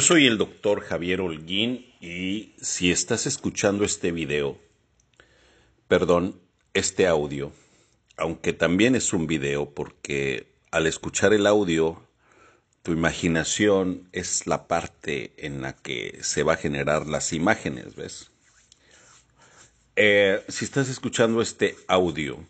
[0.00, 4.58] Yo soy el doctor Javier Holguín y si estás escuchando este video,
[5.88, 6.40] perdón,
[6.72, 7.52] este audio,
[8.16, 12.02] aunque también es un video porque al escuchar el audio,
[12.82, 18.30] tu imaginación es la parte en la que se va a generar las imágenes, ¿ves?
[19.96, 22.42] Eh, si estás escuchando este audio,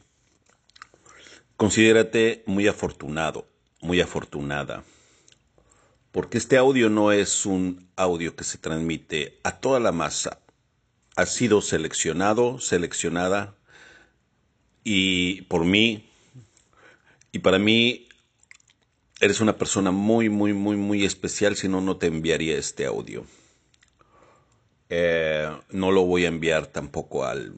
[1.56, 3.48] considérate muy afortunado,
[3.80, 4.84] muy afortunada
[6.12, 10.40] porque este audio no es un audio que se transmite a toda la masa.
[11.16, 13.54] Ha sido seleccionado, seleccionada
[14.82, 16.10] y por mí
[17.32, 18.08] y para mí
[19.20, 23.24] eres una persona muy, muy, muy, muy especial, si no, no te enviaría este audio.
[24.88, 27.54] Eh, no lo voy a enviar tampoco al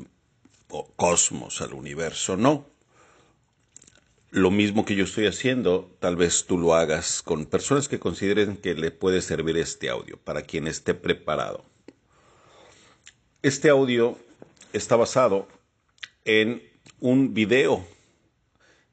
[0.96, 2.71] cosmos, al universo, no
[4.32, 8.56] lo mismo que yo estoy haciendo, tal vez tú lo hagas con personas que consideren
[8.56, 11.66] que le puede servir este audio, para quien esté preparado.
[13.42, 14.18] Este audio
[14.72, 15.48] está basado
[16.24, 16.62] en
[16.98, 17.86] un video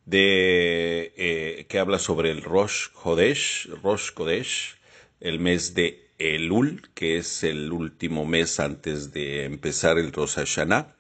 [0.05, 4.75] de, eh, que habla sobre el Rosh Hodesh, Rosh Kodesh,
[5.21, 10.97] el mes de Elul, que es el último mes antes de empezar el Rosh Hashanah.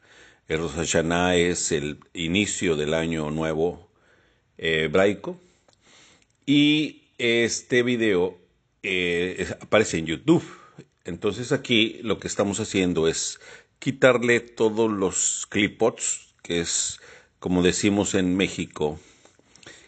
[0.47, 3.88] El Rosh Hashanah es el inicio del año nuevo
[4.59, 5.39] hebraico.
[6.45, 8.37] Y este video
[8.83, 10.43] eh, aparece en YouTube.
[11.05, 13.39] Entonces aquí lo que estamos haciendo es
[13.79, 16.99] quitarle todos los clipots, que es
[17.39, 18.99] como decimos en México,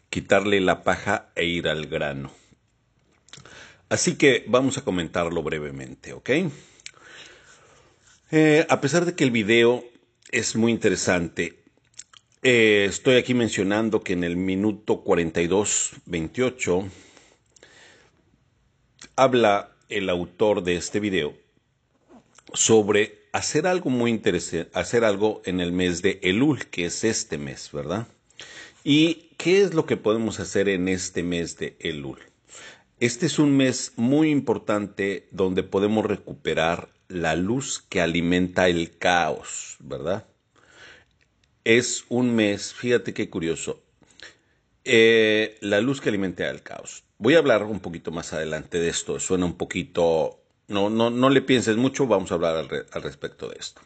[0.10, 2.32] quitarle la paja e ir al grano.
[3.90, 6.30] Así que vamos a comentarlo brevemente, ¿ok?
[8.32, 9.84] Eh, a pesar de que el video
[10.32, 11.61] es muy interesante,
[12.44, 16.90] eh, estoy aquí mencionando que en el minuto 42-28
[19.16, 21.36] habla el autor de este video
[22.54, 27.38] sobre hacer algo muy interesante, hacer algo en el mes de Elul, que es este
[27.38, 28.08] mes, ¿verdad?
[28.84, 32.20] ¿Y qué es lo que podemos hacer en este mes de Elul?
[33.00, 39.78] Este es un mes muy importante donde podemos recuperar la luz que alimenta el caos,
[39.80, 40.26] ¿verdad?
[41.64, 43.82] Es un mes, fíjate qué curioso,
[44.84, 47.04] eh, la luz que alimenta el caos.
[47.18, 51.30] Voy a hablar un poquito más adelante de esto, suena un poquito, no, no, no
[51.30, 53.82] le pienses mucho, vamos a hablar al, al respecto de esto.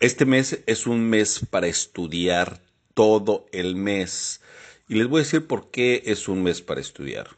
[0.00, 2.60] Este mes es un mes para estudiar
[2.94, 4.40] todo el mes.
[4.88, 7.28] Y les voy a decir por qué es un mes para estudiar.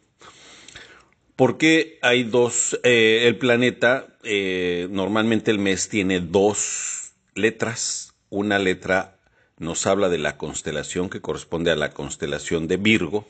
[1.36, 9.19] Porque hay dos, eh, el planeta, eh, normalmente el mes tiene dos letras, una letra
[9.58, 13.28] nos habla de la constelación que corresponde a la constelación de Virgo,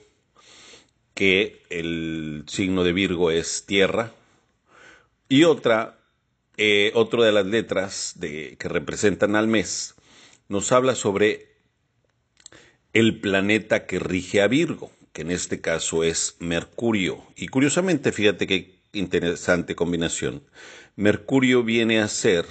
[1.14, 4.12] que el signo de Virgo es tierra,
[5.28, 5.98] y otra,
[6.56, 9.94] eh, de las letras que representan al mes,
[10.48, 11.52] nos habla sobre
[12.92, 17.22] el planeta que rige a Virgo, que en este caso es Mercurio.
[17.36, 20.42] Y curiosamente, fíjate qué interesante combinación.
[20.96, 22.46] Mercurio viene a ser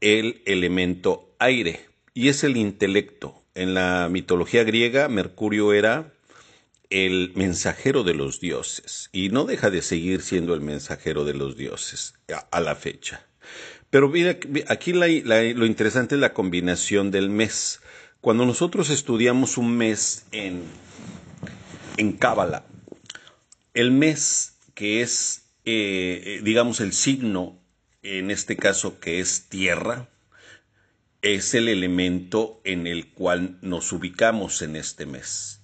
[0.00, 3.42] el elemento aire, y es el intelecto.
[3.54, 6.12] En la mitología griega, Mercurio era
[6.90, 11.56] el mensajero de los dioses y no deja de seguir siendo el mensajero de los
[11.56, 12.14] dioses
[12.50, 13.26] a, la fecha.
[13.90, 14.38] Pero mira,
[14.68, 17.80] aquí lo interesante es la combinación del mes.
[18.20, 20.62] Cuando nosotros estudiamos un mes en,
[21.96, 22.64] en Cábala,
[23.74, 27.58] el mes que es, eh, digamos, el signo,
[28.02, 30.08] en este caso que es tierra,
[31.24, 35.62] es el elemento en el cual nos ubicamos en este mes.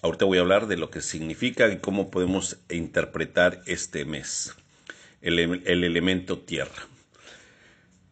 [0.00, 4.54] Ahorita voy a hablar de lo que significa y cómo podemos interpretar este mes,
[5.20, 6.86] el, elemento tierra.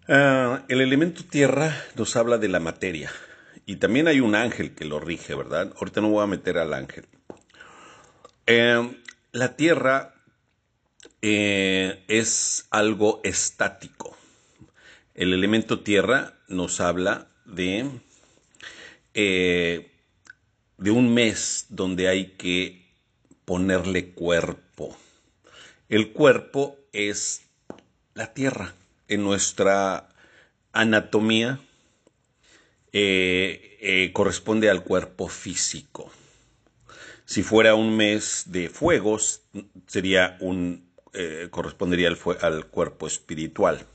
[0.08, 3.10] Ah, el elemento tierra nos habla de la materia
[3.64, 5.72] y también hay un ángel que lo rige, ¿verdad?
[5.78, 7.06] Ahorita no voy a meter al ángel.
[8.46, 8.90] Eh,
[9.32, 10.12] la tierra
[11.22, 14.14] eh, es algo estático.
[15.14, 17.88] El elemento tierra nos habla de,
[19.14, 19.92] eh,
[20.76, 22.84] de un mes donde hay que
[23.44, 24.96] ponerle cuerpo.
[25.88, 27.42] El cuerpo es
[28.14, 28.74] la tierra.
[29.06, 30.08] En nuestra
[30.72, 31.60] anatomía
[32.92, 36.10] eh, eh, corresponde al cuerpo físico.
[37.24, 39.42] Si fuera un mes de fuegos,
[39.86, 40.90] sería un,
[41.50, 42.08] correspondería
[42.40, 43.86] al cuerpo espiritual.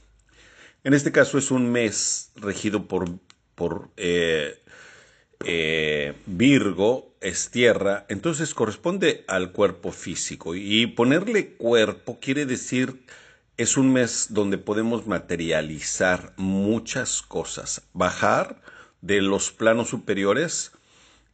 [0.84, 3.20] En este caso es un mes regido por,
[3.56, 4.60] por eh,
[5.46, 10.56] eh, Virgo es tierra, entonces corresponde al cuerpo físico.
[10.56, 13.06] Y ponerle cuerpo quiere decir,
[13.58, 18.62] es un mes donde podemos materializar muchas cosas, bajar
[19.02, 20.72] de los planos superiores,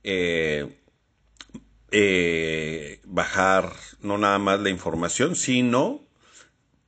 [0.04, 0.80] eh,
[1.92, 3.72] eh, bajar
[4.02, 6.02] no nada más la información, sino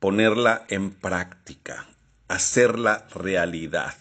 [0.00, 1.88] ponerla en práctica,
[2.28, 3.94] hacerla realidad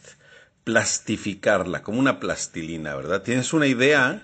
[0.68, 3.24] plastificarla, como una plastilina, ¿verdad?
[3.24, 4.22] Tienes una idea,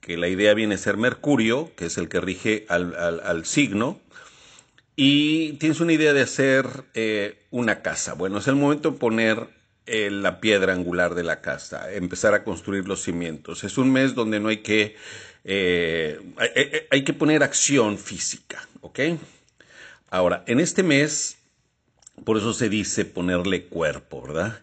[0.00, 4.00] que la idea viene a ser Mercurio, que es el que rige al, signo,
[4.94, 8.14] y tienes una idea de hacer eh, una casa.
[8.14, 9.48] Bueno, es el momento de poner
[9.86, 13.64] eh, la piedra angular de la casa, empezar a construir los cimientos.
[13.64, 14.94] Es un mes donde no hay que,
[15.42, 19.00] eh, hay, hay que poner acción física, ¿ok?
[20.10, 21.38] Ahora, en este mes,
[22.24, 24.60] por eso se dice ponerle cuerpo, ¿verdad?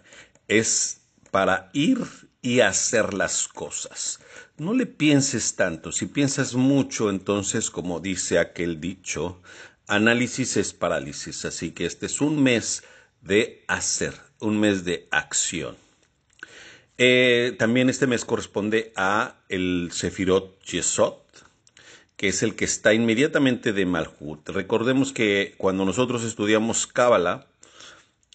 [0.48, 1.02] Es
[1.32, 2.00] para ir
[2.42, 4.20] y hacer las cosas.
[4.58, 5.92] No le pienses tanto.
[5.92, 9.42] Si piensas mucho, entonces, como dice aquel dicho,
[9.88, 11.46] análisis es parálisis.
[11.46, 12.84] Así que este es un mes
[13.22, 15.76] de hacer, un mes de acción.
[16.98, 21.14] Eh, también este mes corresponde a el Sefirot Yesod,
[22.20, 24.50] que es el que está inmediatamente de Malhut.
[24.50, 27.48] Recordemos que cuando nosotros estudiamos Cábala,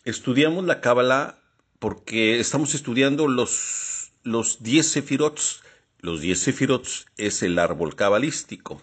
[0.06, 1.36] estudiamos la Cábala
[1.80, 5.62] porque estamos estudiando los, los 10 sefirots.
[5.98, 8.80] Los 10 sefirots es el árbol cabalístico.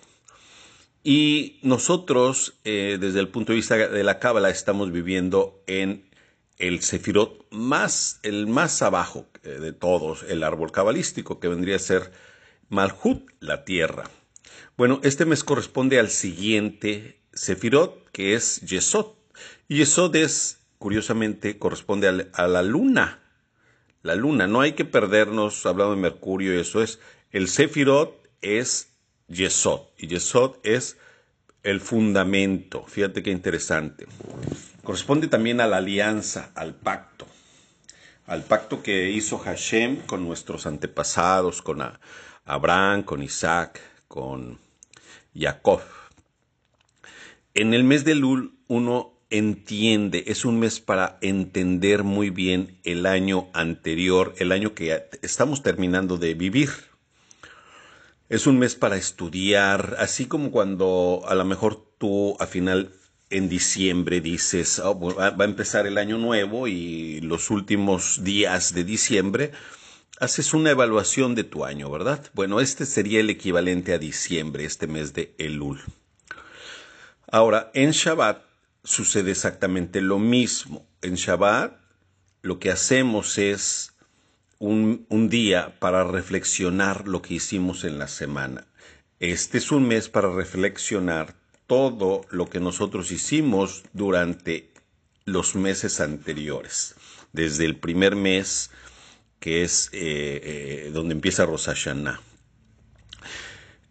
[1.04, 6.08] Y nosotros, eh, desde el punto de vista de la cábala, estamos viviendo en
[6.60, 11.80] el sefirot más, el más abajo eh, de todos, el árbol cabalístico, que vendría a
[11.80, 12.12] ser
[12.70, 14.04] Malhut, la tierra.
[14.82, 19.12] Bueno, este mes corresponde al siguiente sefirot, que es Yesod.
[19.68, 23.20] Y Yesod es curiosamente corresponde a la luna.
[24.02, 26.98] La luna, no hay que perdernos hablando de Mercurio, eso es.
[27.30, 28.90] El Sefirot es
[29.28, 30.98] Yesod, y Yesod es
[31.62, 32.84] el fundamento.
[32.88, 34.08] Fíjate qué interesante.
[34.84, 37.28] Corresponde también a la alianza, al pacto.
[38.26, 41.84] Al pacto que hizo Hashem con nuestros antepasados, con
[42.46, 44.71] Abraham, con Isaac, con
[45.36, 45.82] Jacob.
[47.54, 53.06] En el mes de Lul, uno entiende, es un mes para entender muy bien el
[53.06, 56.70] año anterior, el año que estamos terminando de vivir.
[58.30, 62.94] Es un mes para estudiar, así como cuando a lo mejor tú a final
[63.30, 68.84] en diciembre dices, oh, va a empezar el año nuevo y los últimos días de
[68.84, 69.52] diciembre,
[70.22, 72.24] haces una evaluación de tu año, ¿verdad?
[72.34, 75.82] Bueno, este sería el equivalente a diciembre, este mes de Elul.
[77.32, 78.44] Ahora, en Shabbat
[78.84, 80.86] sucede exactamente lo mismo.
[81.02, 81.74] En Shabbat
[82.44, 83.94] lo que hacemos es
[84.60, 88.68] un, día para reflexionar lo que hicimos en la semana.
[89.20, 91.34] Este es un mes para reflexionar
[91.66, 94.72] todo lo que nosotros hicimos durante
[95.26, 96.94] los meses anteriores,
[97.34, 98.70] desde el primer mes
[99.42, 100.40] que es eh,
[100.86, 102.22] eh, donde empieza Rosh Hashanah.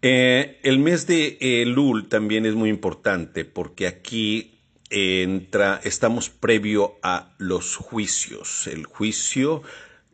[0.01, 7.35] Eh, el mes de Elul también es muy importante porque aquí entra, estamos previo a
[7.37, 8.69] los juicios.
[8.69, 9.63] El juicio,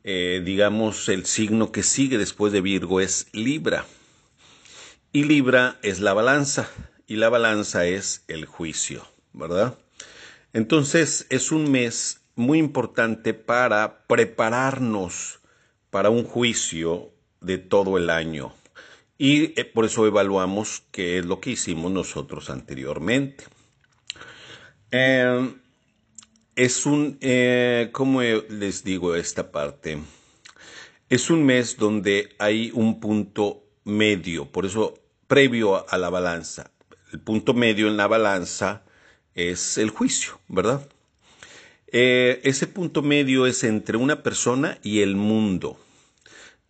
[0.02, 3.86] eh, digamos, el signo que sigue después de Virgo es Libra.
[5.12, 6.68] Y Libra es la balanza.
[7.06, 9.78] Y la balanza es el juicio, ¿verdad?
[10.54, 15.40] Entonces es un mes muy importante para prepararnos
[15.90, 18.52] para un juicio de todo el año.
[19.18, 23.44] Y eh, por eso evaluamos qué es lo que hicimos nosotros anteriormente.
[24.90, 25.58] Em,
[26.54, 29.98] es un, eh, ¿cómo les digo esta parte?
[31.08, 34.94] Es un mes donde hay un punto medio, por eso
[35.26, 36.70] previo a la balanza.
[37.12, 38.82] El punto medio en la balanza
[39.34, 40.86] es el juicio, ¿verdad?
[41.88, 45.78] Eh, ese punto medio es entre una persona y el mundo.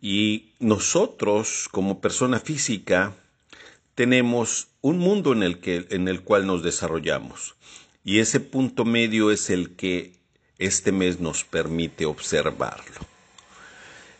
[0.01, 3.15] Y nosotros, como persona física,
[3.95, 7.57] tenemos un mundo en el, que, en el cual nos desarrollamos.
[8.05, 10.13] Y ese punto medio es el que
[10.59, 13.01] este mes nos permite observarlo.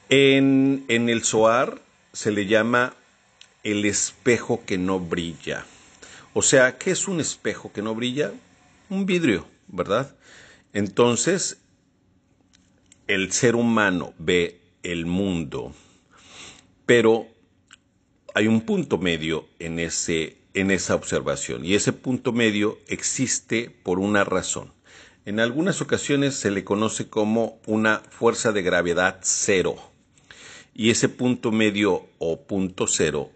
[0.09, 1.81] En, el Zohar
[2.13, 2.95] se le llama
[3.65, 5.65] el espejo que no brilla.
[6.33, 8.33] O sea, ¿qué es un espejo que no brilla?
[8.89, 10.15] Un vidrio, ¿verdad?
[10.77, 11.57] Entonces,
[13.07, 15.73] el ser humano ve el mundo,
[16.85, 17.29] pero
[18.35, 23.99] hay un punto medio en ese en esa observación y ese punto medio existe por
[23.99, 24.71] una razón.
[25.25, 29.77] En algunas ocasiones se le conoce como una fuerza de gravedad cero
[30.75, 33.31] Y ese punto medio o punto cero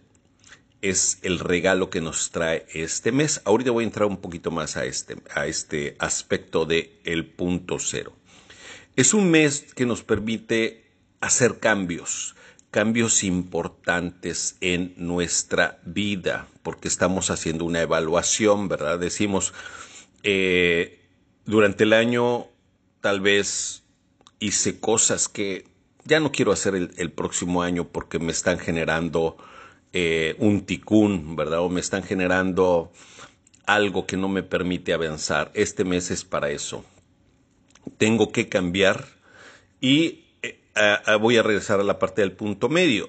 [0.83, 3.43] es el regalo que nos trae este mes.
[3.45, 7.79] Ahorita voy a entrar un poquito más a este, a este aspecto de el punto
[7.79, 8.13] cero.
[8.97, 10.85] Es un mes que nos permite
[11.21, 12.35] hacer cambios,
[12.71, 18.99] cambios importantes en nuestra vida, porque estamos haciendo una evaluación, ¿verdad?
[18.99, 19.53] Decimos,
[20.23, 21.01] eh,
[21.45, 22.47] durante el año
[23.01, 23.83] tal vez
[24.39, 25.67] hice cosas que
[26.05, 29.37] ya no quiero hacer el próximo año porque me están generando
[29.93, 31.61] eh, un ticún, ¿verdad?
[31.61, 32.93] O me están generando
[33.67, 35.51] algo que no me permite avanzar.
[35.55, 36.85] Este mes es para eso.
[37.99, 39.07] Tengo que cambiar
[39.81, 40.59] y eh,
[41.21, 43.09] voy a regresar a la parte del punto medio.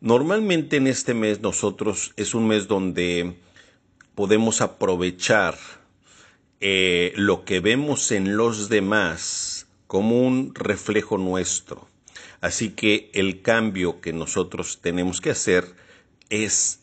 [0.00, 3.36] Normalmente en este mes nosotros es un mes donde
[4.14, 5.56] podemos aprovechar
[6.60, 11.88] eh, lo que vemos en los demás como un reflejo nuestro.
[12.40, 15.64] Así que el cambio que nosotros tenemos que hacer
[16.30, 16.80] es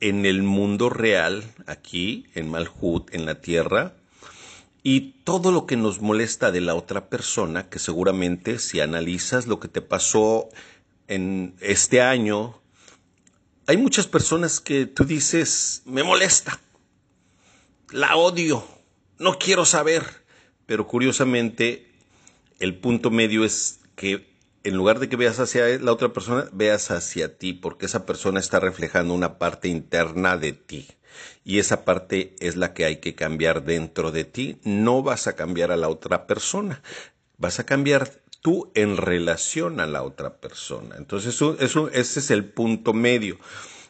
[0.00, 3.94] en el mundo real, aquí, en Malhut, en la tierra,
[4.82, 9.58] y todo lo que nos molesta de la otra persona, que seguramente si analizas lo
[9.60, 10.48] que te pasó
[11.08, 12.60] en este año,
[13.66, 16.60] hay muchas personas que tú dices, me molesta,
[17.90, 18.66] la odio,
[19.18, 20.04] no quiero saber,
[20.66, 21.90] pero curiosamente
[22.58, 24.33] el punto medio es que
[24.64, 28.40] en lugar de que veas hacia la otra persona, veas hacia ti, porque esa persona
[28.40, 30.88] está reflejando una parte interna de ti.
[31.44, 34.58] Y esa parte es la que hay que cambiar dentro de ti.
[34.64, 36.82] No vas a cambiar a la otra persona,
[37.36, 40.96] vas a cambiar tú en relación a la otra persona.
[40.96, 43.38] Entonces, eso, ese es el punto medio.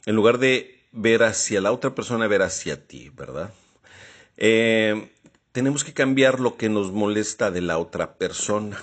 [0.07, 3.52] En lugar de ver hacia la otra persona, ver hacia ti, ¿verdad?
[4.37, 5.11] Eh,
[5.52, 8.83] tenemos que cambiar lo que nos molesta de la otra persona.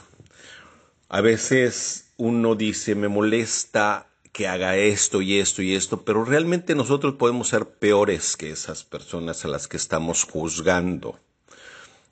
[1.13, 6.73] A veces uno dice, me molesta que haga esto y esto y esto, pero realmente
[6.73, 11.19] nosotros podemos ser peores que esas personas a las que estamos juzgando.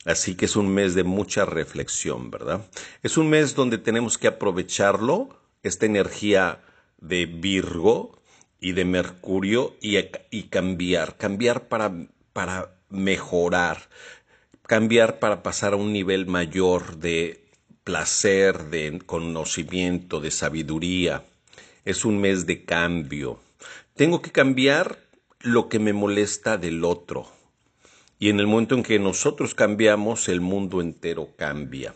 [0.04, 2.68] Así que es un mes de mucha reflexión, ¿verdad?
[3.02, 5.30] Es un mes donde tenemos que aprovecharlo,
[5.64, 6.62] esta energía
[7.00, 8.20] de Virgo
[8.60, 11.94] y de Mercurio y, cambiar, cambiar para,
[12.34, 13.88] para mejorar,
[14.68, 17.49] cambiar para pasar a un nivel mayor de
[17.90, 21.24] placer, de conocimiento, de sabiduría.
[21.86, 23.40] Es un mes de cambio.
[23.96, 25.00] Tengo que cambiar
[25.40, 27.26] lo que me molesta del otro.
[28.20, 31.96] Y en el momento en que nosotros cambiamos, el mundo entero cambia.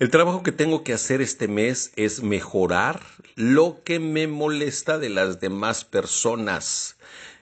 [0.00, 3.00] El trabajo que tengo que hacer este mes es mejorar
[3.36, 6.96] lo que me molesta de las demás personas.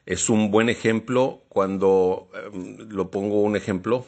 [0.05, 4.05] Es un buen ejemplo cuando, em, lo pongo un ejemplo,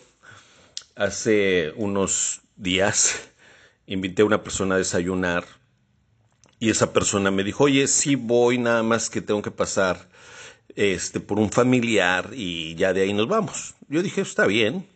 [0.97, 3.31] hace unos días
[3.89, 5.45] invité a una persona a desayunar
[6.61, 10.09] y esa persona me dijo, oye, sí voy, nada más que tengo que pasar
[10.77, 13.75] este, por un familiar y ya de ahí nos vamos.
[13.89, 14.87] Yo dije, está bien,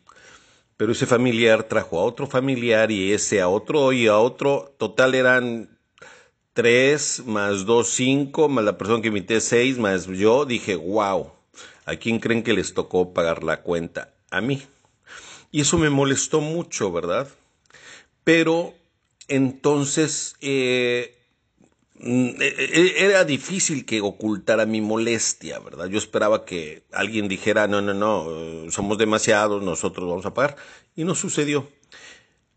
[0.76, 5.14] pero ese familiar trajo a otro familiar y ese a otro y a otro, total
[5.14, 5.78] eran
[6.52, 11.32] tres más dos, cinco, más la persona que invité seis, más yo, dije, wow,
[11.86, 14.12] ¿a quién creen que les tocó pagar la cuenta?
[14.30, 14.62] A mí.
[15.50, 17.28] Y eso me molestó mucho, ¿verdad?
[18.24, 18.74] Pero
[19.28, 21.18] entonces, eh,
[21.98, 25.86] mm, e, e, era difícil que ocultara mi molestia, ¿verdad?
[25.86, 30.56] Yo esperaba que alguien dijera, no, no, no, somos demasiados, nosotros vamos a pagar.
[30.96, 31.68] Y no sucedió.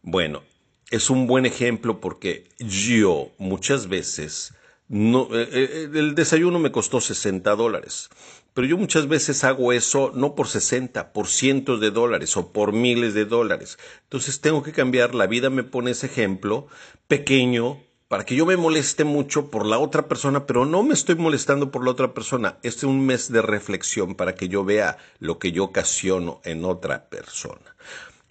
[0.02, 0.44] Bueno,
[0.92, 4.54] es un buen ejemplo porque yo muchas veces,
[4.88, 8.10] no, eh, eh, el desayuno me costó 60 dólares.
[8.56, 12.72] Pero yo muchas veces hago eso no por 60, por cientos de dólares o por
[12.72, 13.78] miles de dólares.
[14.04, 16.68] Entonces tengo que cambiar, la vida me pone ese ejemplo
[17.10, 21.16] pequeño para que yo me moleste mucho por la otra persona, pero no me estoy
[21.16, 22.58] molestando por la otra persona.
[22.64, 26.64] Este es un mes de reflexión para que yo vea lo que yo ocasiono en
[26.64, 27.76] otra persona.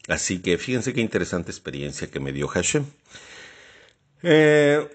[0.08, 2.86] Así que fíjense qué interesante experiencia que me dio Hashem.
[4.22, 4.88] Eh,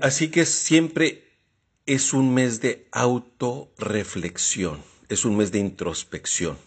[0.00, 1.27] así que siempre
[1.88, 6.58] es un mes de autorreflexión, es un mes de introspección.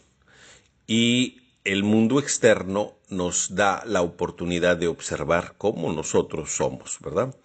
[0.88, 7.36] Y el mundo externo nos da la oportunidad de observar cómo nosotros somos, ¿verdad?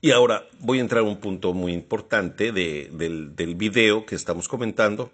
[0.00, 4.46] Y ahora voy a entrar a un punto muy importante del, del video que estamos
[4.46, 5.10] comentando.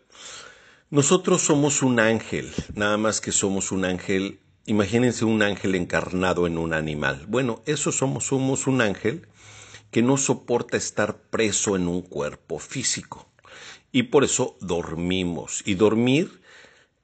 [0.91, 6.59] Nosotros somos un ángel, nada más que somos un ángel, imagínense un ángel encarnado en
[6.59, 7.25] un animal.
[7.29, 9.27] Bueno, eso somos, somos un ángel
[9.91, 13.29] que no soporta estar preso en un cuerpo físico.
[13.93, 15.63] Y por eso dormimos.
[15.65, 16.41] Y dormir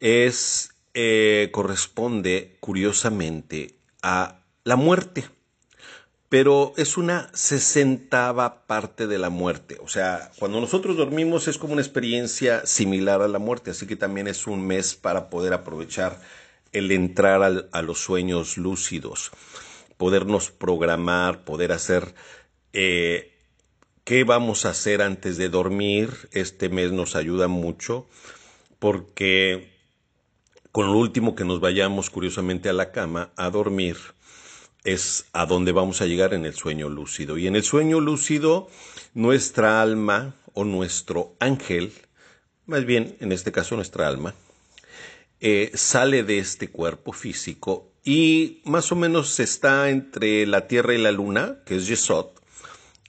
[0.01, 5.25] es, eh, corresponde curiosamente a la muerte.
[6.29, 9.79] pero es una sesentava parte de la muerte.
[9.83, 13.97] O sea, cuando nosotros dormimos es como una experiencia similar a la muerte, así que
[13.97, 16.19] también es un mes para poder aprovechar
[16.73, 19.31] el entrar a los sueños lúcidos,
[19.99, 22.15] podernos programar, poder hacer
[22.73, 23.33] eh,
[24.05, 26.11] qué vamos a hacer antes de dormir.
[26.33, 28.07] Este mes nos ayuda mucho
[28.79, 29.73] porque
[30.73, 33.97] con lo último que nos vayamos curiosamente a la cama a dormir,
[34.85, 37.39] es a donde vamos a llegar en el sueño lúcido.
[37.39, 38.69] Y en el sueño lúcido,
[39.15, 41.93] nuestra alma o nuestro ángel,
[42.67, 44.35] más bien en este caso nuestra alma,
[45.41, 50.99] eh, sale de este cuerpo físico y más o menos está entre la Tierra y
[50.99, 52.42] la Luna, que es Yesod.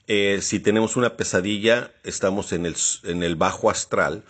[0.08, 4.24] Eh, si tenemos una pesadilla, estamos en el, en el bajo astral.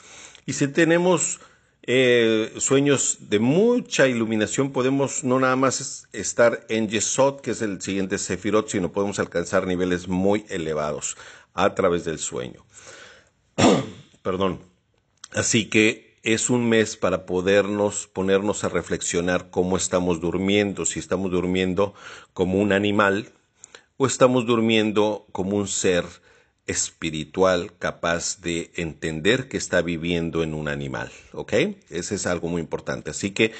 [0.46, 1.39] Y si tenemos
[1.84, 7.82] eh, sueños de mucha iluminación, podemos no nada más estar en Yesod, que es el
[7.82, 11.18] siguiente Sefirot, sino podemos alcanzar niveles muy elevados
[11.53, 12.65] a través del sueño.
[14.22, 14.60] Perdón.
[15.32, 21.32] Así que es un mes para podernos ponernos a reflexionar cómo estamos durmiendo, si estamos
[21.32, 21.94] durmiendo
[22.34, 23.34] como un animal
[24.05, 26.05] estamos durmiendo como un ser
[26.65, 31.53] espiritual capaz de entender que está viviendo en un animal, ¿ok?
[31.89, 33.12] Ese es algo muy importante.
[33.12, 33.51] Así que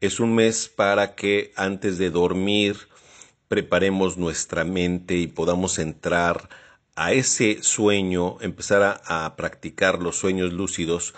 [0.00, 2.76] es un mes para que antes de dormir
[3.48, 6.48] preparemos nuestra mente y podamos entrar
[6.94, 11.14] a ese sueño, empezar a, practicar los sueños lúcidos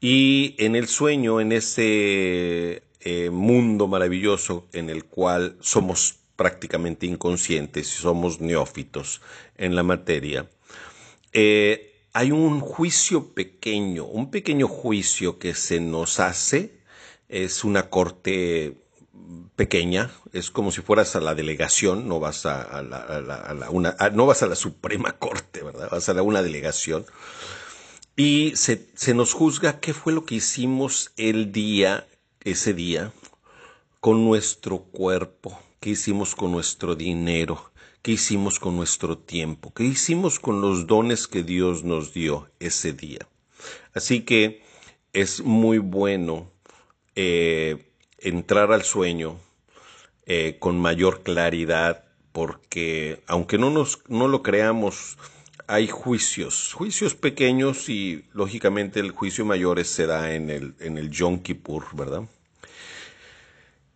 [0.00, 7.88] y en el sueño, en ese eh, mundo maravilloso en el cual somos prácticamente inconscientes
[7.88, 9.22] y somos neófitos
[9.56, 10.48] en la materia,
[11.32, 16.80] eh, hay un juicio pequeño, un pequeño juicio que se nos hace,
[17.28, 18.78] es una corte
[19.56, 24.42] pequeña, es como si fueras a la delegación, no vas a, la, una, no vas
[24.42, 25.88] a la Suprema Corte, ¿verdad?
[25.90, 27.04] Vas a la, una delegación.
[28.16, 32.06] Y se, se nos juzga qué fue lo que hicimos el día,
[32.44, 33.12] ese día,
[34.00, 37.70] con nuestro cuerpo, qué hicimos con nuestro dinero,
[38.02, 39.72] ¿Qué hicimos con nuestro tiempo?
[39.72, 43.28] ¿Qué hicimos con los dones que Dios nos dio ese día?
[43.94, 44.64] Así que
[45.12, 46.50] es muy bueno
[47.14, 49.38] eh, entrar al sueño
[50.24, 55.18] eh, con mayor claridad porque aunque no, nos, no lo creamos,
[55.68, 61.10] hay juicios, juicios pequeños y lógicamente el juicio mayor se da en el, en el
[61.12, 62.22] Yom Kippur, ¿verdad?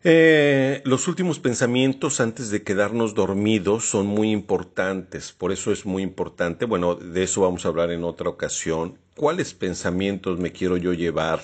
[0.03, 6.03] Eh, los últimos pensamientos antes de quedarnos dormidos son muy importantes, por eso es muy
[6.03, 10.95] importante, bueno, de eso vamos a hablar en otra ocasión, cuáles pensamientos me quiero yo
[10.95, 11.43] llevar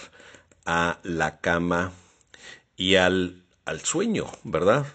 [0.65, 1.93] a la cama
[2.79, 4.87] y al, al sueño, ¿verdad?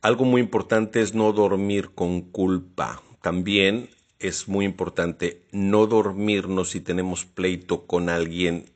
[0.00, 3.02] Algo muy importante es no dormir con culpa.
[3.20, 8.70] También es muy importante no dormirnos si tenemos pleito con alguien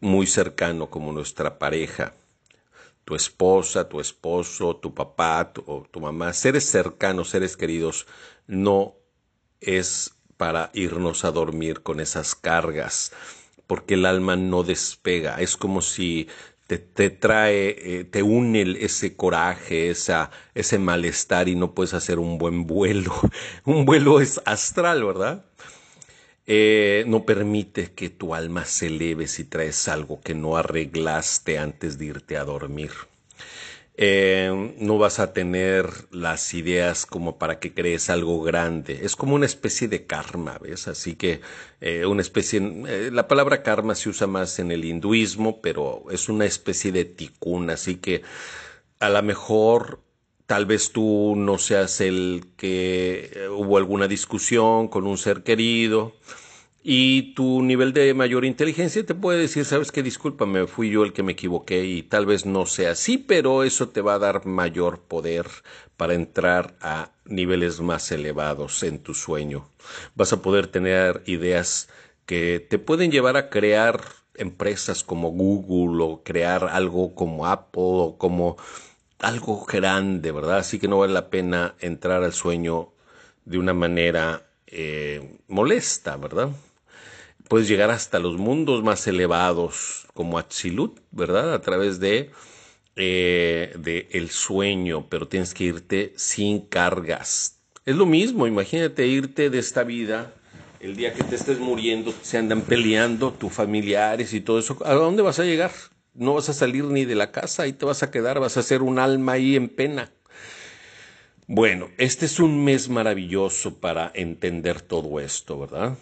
[0.00, 2.14] muy cercano como nuestra pareja
[3.04, 8.06] tu esposa, tu esposo, tu papá o tu mamá, seres cercanos, seres queridos,
[8.46, 8.94] no
[9.60, 13.12] es para irnos a dormir con esas cargas,
[13.66, 15.40] porque el alma no despega.
[15.40, 16.28] Es como si
[16.66, 22.38] te, trae, eh, te une ese coraje, esa, ese malestar y no puedes hacer un
[22.38, 23.12] buen vuelo.
[23.64, 25.44] un vuelo es astral, ¿verdad?
[26.46, 31.98] Eh, no permite que tu alma se eleve si traes algo que no arreglaste antes
[31.98, 32.90] de irte a dormir.
[33.96, 39.00] Eh, no vas a tener las ideas como para que crees algo grande.
[39.04, 40.88] Es como una especie de karma, ¿ves?
[40.88, 41.40] Así que
[41.80, 42.60] eh, una especie,
[43.12, 47.70] la palabra karma se usa más en el hinduismo, pero es una especie de tikkun,
[47.70, 48.22] así que
[49.00, 50.03] a lo mejor
[50.46, 56.14] tal vez tú no seas el que eh, hubo alguna discusión con un ser querido
[56.86, 61.14] y tu nivel de mayor inteligencia te puede decir, sabes que discúlpame, fui yo el
[61.14, 64.44] que me equivoqué y tal vez no sea así, pero eso te va a dar
[64.44, 65.46] mayor poder
[65.96, 69.66] para entrar a niveles más elevados en tu sueño.
[70.14, 71.88] Vas a poder tener ideas
[72.26, 74.02] que te pueden llevar a crear
[74.34, 78.58] empresas como Google o crear algo como Apple o como
[79.26, 80.58] algo grande, ¿verdad?
[80.58, 82.92] Así que no vale la pena entrar al sueño
[83.44, 86.50] de una manera eh, molesta, ¿verdad?
[87.48, 91.52] Puedes llegar hasta los mundos más elevados, como Atzilut, ¿verdad?
[91.52, 92.30] A través de,
[92.96, 97.60] eh, de el sueño, pero tienes que irte sin cargas.
[97.84, 100.32] Es lo mismo, imagínate irte de esta vida
[100.80, 104.76] el día que te estés muriendo, se andan peleando tus familiares y todo eso.
[104.84, 105.70] ¿A dónde vas a llegar?
[106.14, 108.62] No vas a salir ni de la casa, ahí te vas a quedar, vas a
[108.62, 110.12] ser un alma ahí en pena.
[111.46, 115.98] Bueno, este es un mes maravilloso para entender todo esto, ¿verdad?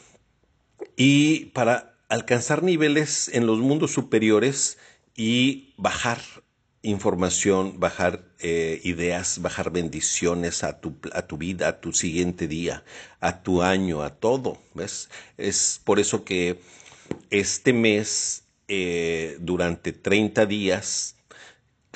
[0.97, 4.79] Y para alcanzar niveles en los mundos superiores
[5.17, 6.21] y bajar
[6.83, 12.85] información, bajar eh, ideas, bajar bendiciones a tu, a tu vida, a tu siguiente día,
[13.21, 14.59] a tu año, a todo.
[14.75, 15.09] ¿Ves?
[15.39, 16.61] Es por eso que
[17.31, 21.17] este mes, eh, durante 30 días,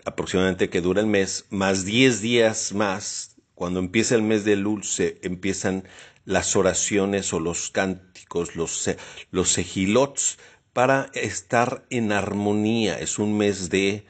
[0.05, 4.85] aproximadamente que dura el mes, más 10 días más, cuando empieza el mes de Lul,
[4.85, 5.85] se empiezan
[6.25, 8.91] las oraciones o los cánticos, los,
[9.31, 10.39] los sejilots,
[10.73, 12.99] para estar en armonía.
[12.99, 14.05] Es un mes de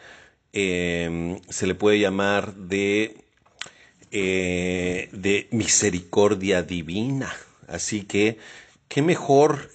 [0.58, 3.18] Em, se le puede llamar de,
[4.10, 7.30] eh, de misericordia divina.
[7.68, 8.38] Así que,
[8.88, 9.70] qué mejor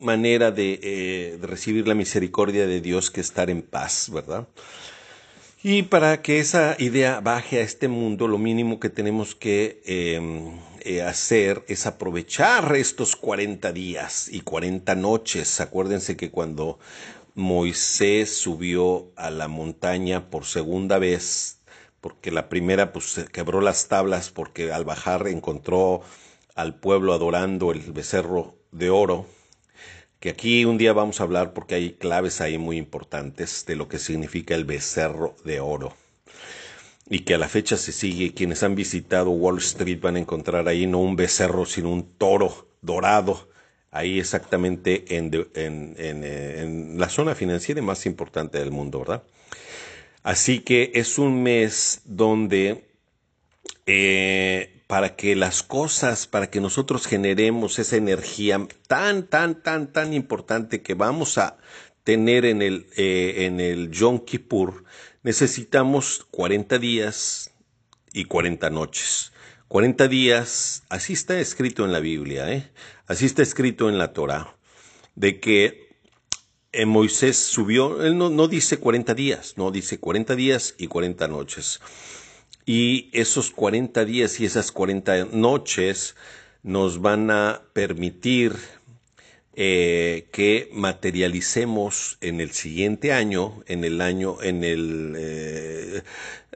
[0.00, 4.46] manera de, eh, de, recibir la misericordia de Dios que estar en paz, ¿verdad?
[5.62, 10.52] Y para que esa idea baje a este mundo, lo mínimo que tenemos que em,
[10.82, 15.60] eh, hacer es aprovechar estos 40 días y 40 noches.
[15.60, 16.78] Acuérdense que cuando
[17.34, 21.58] Moisés subió a la montaña por segunda vez,
[22.00, 26.02] porque la primera pues se quebró las tablas porque al bajar encontró
[26.54, 29.26] al pueblo adorando el becerro de oro,
[30.20, 33.88] que aquí un día vamos a hablar porque hay claves ahí muy importantes de lo
[33.88, 35.94] que significa el becerro de oro.
[37.10, 40.68] Y que a la fecha se sigue, quienes han visitado Wall Street van a encontrar
[40.68, 43.48] ahí no un becerro, sino un toro dorado
[43.90, 49.22] ahí exactamente en, en, la zona financiera más importante del mundo, ¿verdad?
[50.22, 52.84] Así que es un mes donde
[53.86, 60.14] eh, para que las cosas, para que nosotros generemos esa energía tan, tan, tan, tan
[60.14, 61.58] importante que vamos a
[62.04, 64.84] tener en el, eh, en el Yom Kippur,
[65.22, 67.50] necesitamos 40 días
[68.14, 69.32] y 40 noches.
[69.68, 72.70] 40 días, así está escrito en la Biblia, ¿eh?
[73.06, 74.56] así está escrito en la Torah,
[75.14, 75.98] de que
[76.72, 81.28] eh, Moisés subió, él no, no dice 40 días, no dice 40 días y 40
[81.28, 81.80] noches.
[82.68, 86.16] Y esos 40 días y esas 40 noches
[86.62, 88.56] nos van a permitir
[89.54, 96.02] eh, que materialicemos en el siguiente año, en el año, en el eh,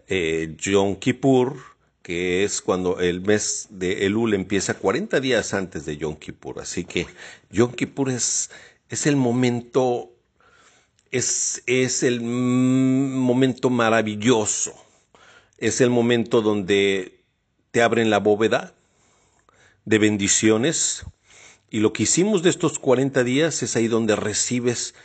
[0.06, 1.56] eh Yom Kippur,
[2.02, 6.60] que es cuando el mes de Elul empieza 40 días antes de Yom Kippur.
[6.60, 7.06] Así que
[7.50, 8.50] Yom Kippur es,
[8.90, 10.12] es el momento,
[11.10, 14.81] es, es el momento maravilloso.
[15.62, 17.20] Es el momento donde
[17.70, 18.74] te abren la bóveda
[19.84, 21.04] de bendiciones.
[21.70, 24.96] Y lo que hicimos de estos 40 días es ahí donde recibes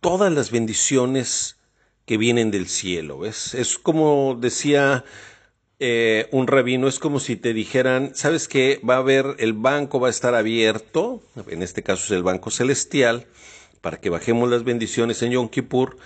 [0.00, 1.58] todas las bendiciones
[2.06, 3.26] que vienen del cielo.
[3.26, 5.04] Es, es como decía
[5.80, 8.80] eh, un rabino es como si te dijeran, ¿sabes qué?
[8.88, 12.50] Va a haber, el banco va a estar abierto, en este caso es el Banco
[12.50, 13.26] Celestial,
[13.82, 15.98] para que bajemos las bendiciones en Yom Kippur,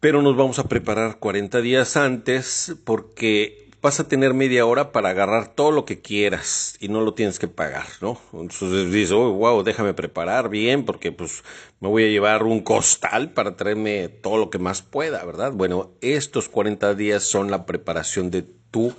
[0.00, 5.10] pero nos vamos a preparar 40 días antes porque vas a tener media hora para
[5.10, 8.18] agarrar todo lo que quieras y no lo tienes que pagar, ¿no?
[8.32, 11.44] Entonces dices, oh, wow, déjame preparar bien porque pues
[11.80, 15.52] me voy a llevar un costal para traerme todo lo que más pueda, ¿verdad?
[15.52, 18.94] Bueno, estos 40 días son la preparación de tu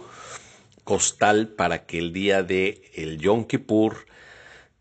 [0.83, 4.05] costal para que el día de el Yom Kippur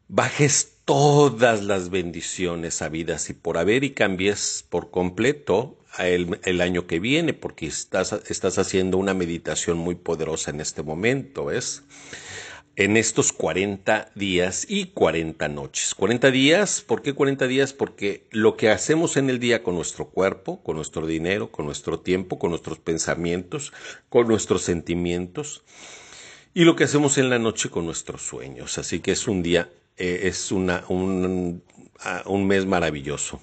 [0.09, 7.00] bajes todas las bendiciones habidas y por haber y cambies por completo el, año que
[7.00, 11.83] viene, porque estás, estás haciendo una meditación muy poderosa en este momento, ¿ves?
[12.76, 15.94] En estos 40 días y 40 noches.
[15.94, 17.72] 40 días, ¿por qué 40 días?
[17.72, 22.00] Porque lo que hacemos en el día con nuestro cuerpo, con nuestro dinero, con nuestro
[22.00, 23.72] tiempo, con nuestros pensamientos,
[24.09, 25.64] con nuestros sentimientos,
[26.55, 28.79] y lo que hacemos en la noche con nuestros sueños.
[28.79, 31.62] Así que es un día, eh, es una, un,
[32.00, 33.40] ah, un mes maravilloso.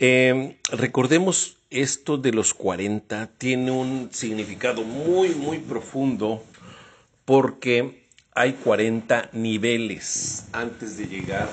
[0.00, 6.44] Eh, recordemos esto de los 40 tiene un significado muy, muy profundo
[7.24, 11.48] porque hay 40 niveles antes de llegar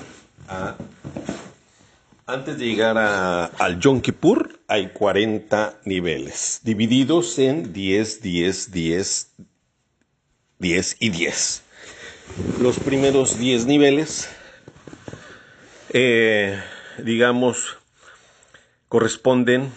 [0.47, 0.75] a
[2.27, 9.31] antes de llegar a, al Yom Kippur hay 40 niveles divididos en 10, 10, 10,
[10.57, 11.61] 10 y 10.
[12.61, 14.27] Los primeros 10 niveles,
[15.93, 16.59] eh,
[16.97, 17.77] digamos,
[18.89, 19.71] corresponden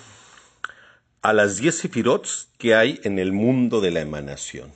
[1.23, 4.73] a las 10 sefirots que hay en el mundo de la emanación.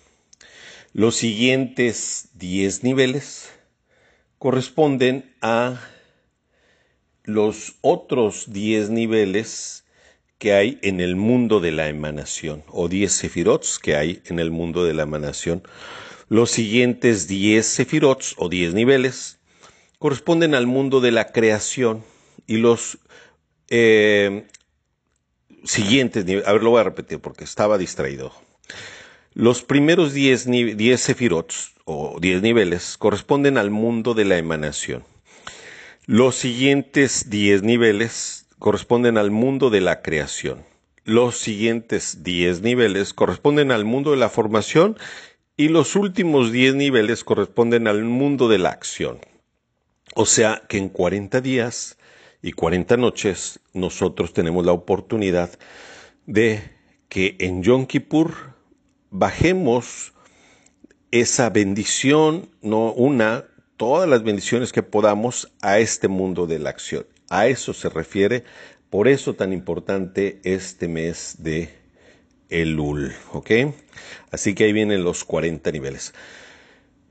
[0.93, 3.51] Los siguientes 10 niveles
[4.39, 5.81] corresponden a
[7.25, 9.85] los otros 10 niveles
[10.39, 14.51] que hay en el mundo de la emanación, o 10 sefirots que hay en el
[14.51, 15.63] mundo de la emanación.
[16.29, 19.39] Los siguientes 10 sefirots, o 10 niveles,
[20.01, 22.03] corresponden al mundo de la creación,
[22.49, 22.99] y los
[23.69, 24.47] eh,
[25.65, 28.33] siguientes a ver, lo voy a repetir porque estaba distraído.
[29.35, 35.05] Los primeros 10 sefirots, o 10 niveles, corresponden al mundo de la emanación.
[36.07, 40.65] Los siguientes 10 niveles corresponden al mundo de la creación.
[41.05, 44.99] Los siguientes 10 niveles corresponden al mundo de la formación
[45.57, 49.19] y los últimos 10 niveles corresponden al mundo de la acción.
[50.15, 51.97] O sea que en 40 días
[52.43, 55.51] y 40 noches nosotros tenemos la oportunidad
[56.27, 56.61] de
[57.09, 58.55] que en Yom Kippur
[59.11, 60.13] bajemos
[61.13, 63.45] esa bendición, no una,
[63.77, 67.07] todas las bendiciones que podamos a este mundo de la acción.
[67.29, 68.45] A eso se refiere,
[68.91, 71.71] por eso tan importante este mes de
[72.49, 73.51] Elul, ¿ok?
[74.31, 76.13] Así que ahí vienen los 40 niveles.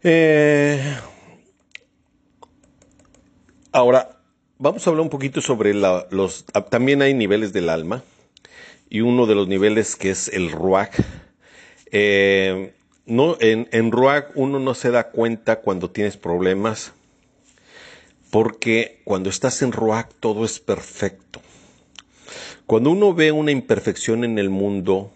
[0.03, 0.97] Eh,
[3.71, 4.20] ahora,
[4.62, 6.45] vamos a hablar un poquito sobre los...
[6.69, 8.04] También hay niveles del alma
[8.89, 10.95] y uno de los niveles que es el Ruach.
[11.91, 12.74] Eh,
[13.08, 16.93] no, en, en Ruach uno no se da cuenta cuando tienes problemas
[18.30, 21.41] porque cuando estás en Ruach todo es perfecto.
[22.67, 25.12] Cuando uno ve una imperfección en el mundo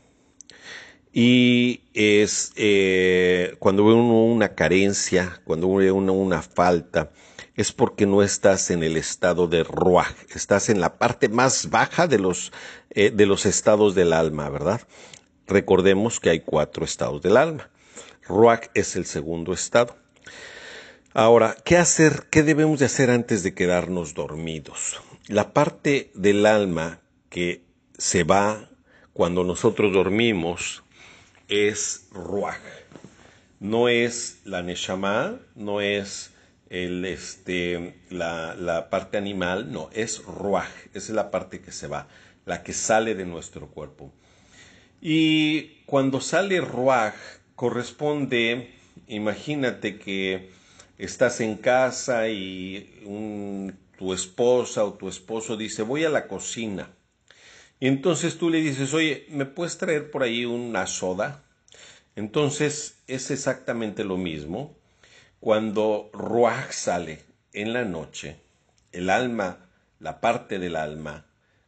[1.14, 7.12] y es eh, cuando ve uno una carencia, cuando ve uno una falta,
[7.56, 12.08] es porque no estás en el estado de Ruach, estás en la parte más baja
[12.08, 12.52] de los,
[12.90, 14.82] eh, de los estados del alma, ¿verdad?
[15.48, 17.70] Recordemos que hay cuatro estados del alma.
[18.28, 19.96] Ruach es el segundo estado.
[21.14, 22.28] Ahora, ¿qué hacer?
[22.30, 25.00] ¿Qué debemos de hacer antes de quedarnos dormidos?
[25.28, 27.64] La parte del alma que
[27.98, 28.70] se va
[29.14, 30.84] cuando nosotros dormimos
[31.48, 32.60] es Ruach.
[33.62, 36.35] No es la Neshama, no es
[36.70, 41.88] el, este, la, la, parte animal, no, es ruaj, esa es la parte que se
[41.88, 42.08] va,
[42.46, 44.12] la que sale de nuestro cuerpo.
[45.02, 47.14] Y cuando sale ruaj,
[47.56, 48.72] corresponde,
[49.08, 50.50] imagínate que
[50.98, 53.04] estás en casa y
[53.98, 56.90] tu esposa o tu esposo dice, voy a la cocina.
[57.80, 61.44] Y entonces tú le dices, oye, ¿me puedes traer por ahí una soda?
[62.16, 64.76] Entonces es exactamente lo mismo
[65.40, 68.38] cuando Ruach sale en la noche,
[68.92, 69.70] el alma,
[70.00, 71.26] la parte del alma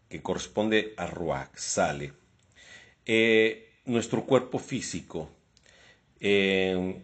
[0.10, 2.14] que corresponde a Ruach sale,
[3.06, 5.30] eh, nuestro cuerpo físico,
[6.20, 7.02] eh,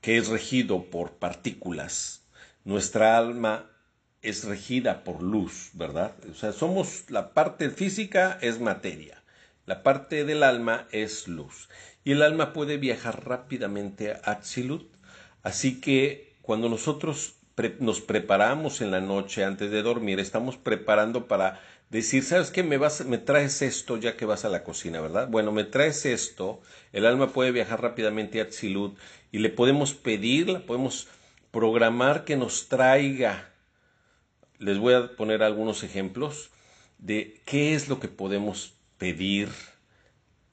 [0.00, 2.22] que es regido por partículas,
[2.64, 3.70] nuestra alma
[4.22, 6.14] es regida por luz, ¿verdad?
[6.30, 9.22] O sea, somos, la parte física es materia,
[9.66, 11.68] la parte del alma es luz.
[12.04, 14.90] Y el alma puede viajar rápidamente a Atzilut,
[15.42, 17.36] Así que cuando nosotros
[17.78, 22.62] nos preparamos en la noche antes de dormir, estamos preparando para decir, ¿sabes qué?
[22.62, 25.28] Me, vas, me traes esto ya que vas a la cocina, ¿verdad?
[25.28, 26.60] Bueno, me traes esto,
[26.92, 28.96] el alma puede viajar rápidamente a Tzilut
[29.32, 31.08] y le podemos pedir, podemos
[31.50, 33.52] programar que nos traiga.
[34.58, 36.50] Les voy a poner algunos ejemplos
[36.98, 39.48] de qué es lo que podemos pedir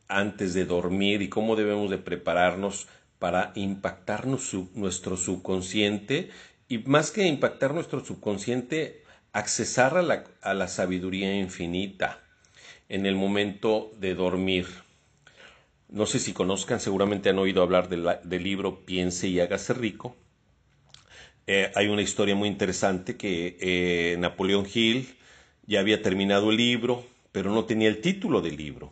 [0.08, 2.88] antes de dormir y cómo debemos de prepararnos
[3.20, 6.30] para impactar nuestro subconsciente
[6.68, 12.24] y más que impactar nuestro subconsciente, accesar a la, a la sabiduría infinita
[12.90, 14.68] en el momento de dormir.
[15.90, 20.16] No sé si conozcan, seguramente han oído hablar del libro Piense y hágase rico.
[21.48, 25.08] Eh, hay una historia muy interesante que eh, Napoleón Hill
[25.66, 28.92] ya había terminado el libro, pero no tenía el título del libro.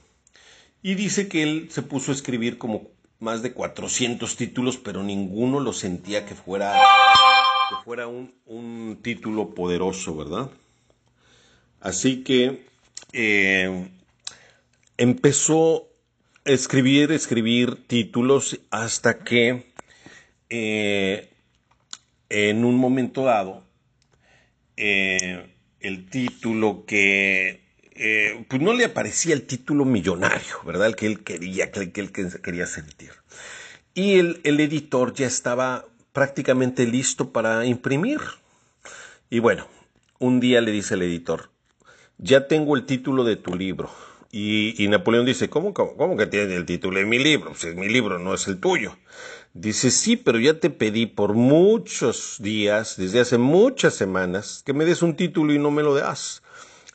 [0.82, 5.60] Y dice que él se puso a escribir como más de 400 títulos, pero ninguno
[5.60, 6.74] lo sentía que fuera,
[7.70, 10.50] que fuera un, título poderoso, ¿verdad?
[11.80, 12.66] Así que
[13.14, 13.90] eh,
[14.98, 15.88] empezó
[16.46, 19.74] a escribir, escribir títulos hasta que
[20.50, 21.30] eh,
[22.30, 23.64] en un momento dado
[24.78, 27.65] eh, el título que
[27.96, 30.88] eh, pues no le aparecía el título millonario, ¿verdad?
[30.88, 33.12] El que él quería, que, él quería sentir.
[33.94, 38.20] Y el, el editor ya estaba prácticamente listo para imprimir.
[39.30, 39.68] Y bueno,
[40.20, 41.50] un día le dice el editor,
[42.18, 43.90] ya tengo el título de tu libro.
[44.38, 47.56] Y, Napoleón dice, ¿cómo, cómo, que tiene el título de mi libro?
[47.56, 48.98] Si es mi libro, no es el tuyo.
[49.54, 54.84] Dice, sí, pero ya te pedí por muchos días, desde hace muchas semanas, que me
[54.84, 56.44] des un título y no me lo das.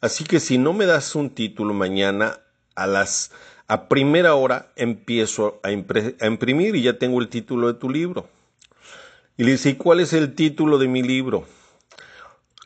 [0.00, 2.40] Así que si no me das un título mañana
[2.74, 3.32] a las
[3.70, 8.28] a primera hora empiezo a, imprimir y ya tengo el título de tu libro.
[9.36, 11.46] Y le dice, ¿y cuál es el título de mi libro?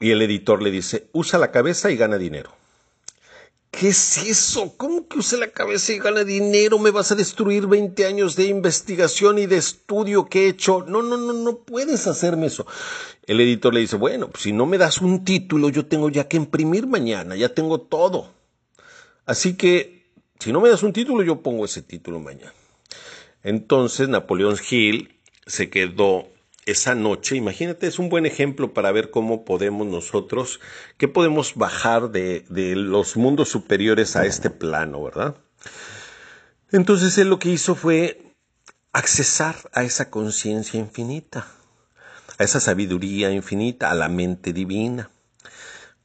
[0.00, 2.52] Y el editor le dice, usa la cabeza y gana dinero.
[3.78, 4.74] ¿Qué es eso?
[4.76, 6.78] ¿Cómo que usa la cabeza y gana dinero?
[6.78, 10.84] ¿Me vas a destruir 20 años de investigación y de estudio que he hecho?
[10.86, 12.66] No, no, no, no puedes hacerme eso.
[13.26, 16.28] El editor le dice, bueno, pues si no me das un título, yo tengo ya
[16.28, 18.32] que imprimir mañana, ya tengo todo.
[19.26, 20.06] Así que
[20.38, 22.54] si no me das un título, yo pongo ese título mañana.
[23.42, 26.28] Entonces Napoleón Hill se quedó
[26.66, 27.36] esa noche.
[27.36, 30.60] Imagínate, es un buen ejemplo para ver cómo podemos nosotros,
[30.96, 35.36] qué podemos bajar de, de los mundos superiores a este plano, ¿verdad?
[36.70, 38.34] Entonces él lo que hizo fue
[38.92, 41.46] accesar a esa conciencia infinita,
[42.38, 45.10] a esa sabiduría infinita, a la mente divina.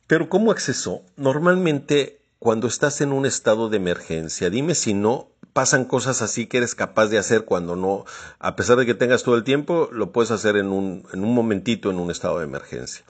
[0.07, 1.03] Pero ¿cómo accesó?
[1.15, 6.57] Normalmente cuando estás en un estado de emergencia, dime si no pasan cosas así que
[6.57, 8.05] eres capaz de hacer cuando no,
[8.39, 11.33] a pesar de que tengas todo el tiempo, lo puedes hacer en un, en un
[11.33, 13.03] momentito en un estado de emergencia.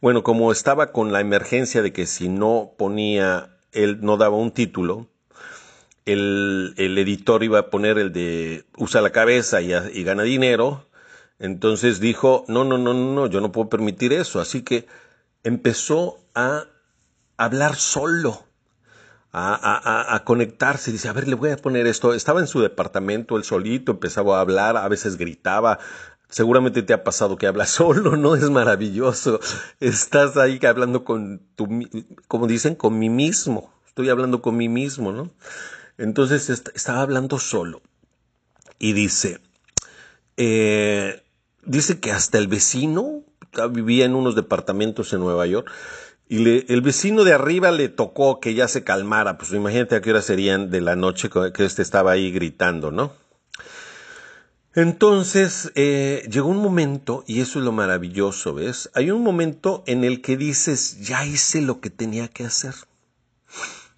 [0.00, 4.50] Bueno, como estaba con la emergencia de que si no ponía, él no daba un
[4.50, 5.06] título,
[6.04, 10.88] el, el editor iba a poner el de usa la cabeza y, y gana dinero,
[11.38, 14.86] entonces dijo, no, no, no, no, yo no puedo permitir eso, así que
[15.44, 16.64] empezó a
[17.36, 18.46] hablar solo
[19.36, 20.92] a, conectarse.
[20.92, 22.14] Dice, a ver, le voy a poner esto.
[22.14, 25.78] Estaba en su departamento, él solito, empezaba a hablar, a veces gritaba.
[26.28, 28.34] Seguramente te ha pasado que hablas solo, ¿no?
[28.34, 29.40] Es maravilloso.
[29.80, 31.68] Estás ahí hablando con tu,
[32.28, 33.72] como dicen, con mí mismo.
[33.86, 35.30] Estoy hablando con mí mismo, ¿no?
[35.98, 37.82] Entonces estaba hablando solo.
[38.78, 39.40] Y dice,
[40.36, 41.22] eh,
[41.64, 43.22] dice que hasta el vecino,
[43.70, 45.70] vivía en unos departamentos en Nueva York,
[46.28, 50.00] y le, el vecino de arriba le tocó que ya se calmara, pues imagínate a
[50.00, 53.12] qué hora serían de la noche que este estaba ahí gritando, ¿no?
[54.74, 58.90] Entonces eh, llegó un momento, y eso es lo maravilloso, ¿ves?
[58.94, 62.74] Hay un momento en el que dices, ya hice lo que tenía que hacer.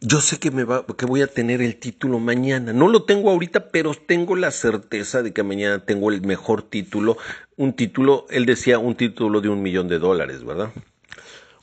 [0.00, 2.72] Yo sé que, me va, que voy a tener el título mañana.
[2.72, 7.16] No lo tengo ahorita, pero tengo la certeza de que mañana tengo el mejor título.
[7.56, 10.70] Un título, él decía, un título de un millón de dólares, ¿verdad?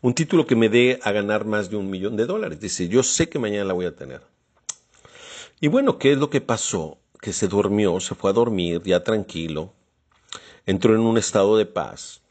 [0.05, 2.59] Un título que me dé a ganar más de un millón de dólares.
[2.59, 4.21] Dice, yo sé que mañana la voy a tener.
[5.59, 6.99] Y bueno, ¿qué es lo que pasó?
[7.19, 9.73] Que se durmió, se fue a dormir ya tranquilo,
[10.67, 12.21] entró en un estado de paz.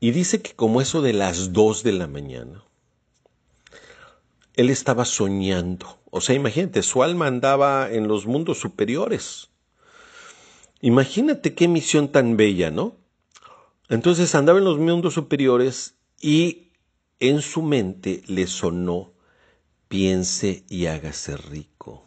[0.00, 2.64] Y dice que como eso de las dos de la mañana,
[4.54, 5.98] él estaba soñando.
[6.10, 9.50] O sea, imagínate, su alma andaba en los mundos superiores.
[10.80, 12.96] Imagínate qué misión tan bella, ¿no?
[13.90, 16.68] Entonces andaba en los mundos superiores y
[17.20, 19.12] en su mente le sonó,
[19.88, 22.02] piense y hágase rico.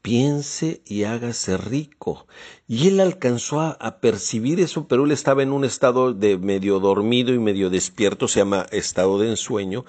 [0.00, 2.26] Piense y hágase rico.
[2.66, 7.34] Y él alcanzó a, percibir eso, pero él estaba en un estado de medio dormido
[7.34, 9.84] y medio despierto, se llama estado de ensueño,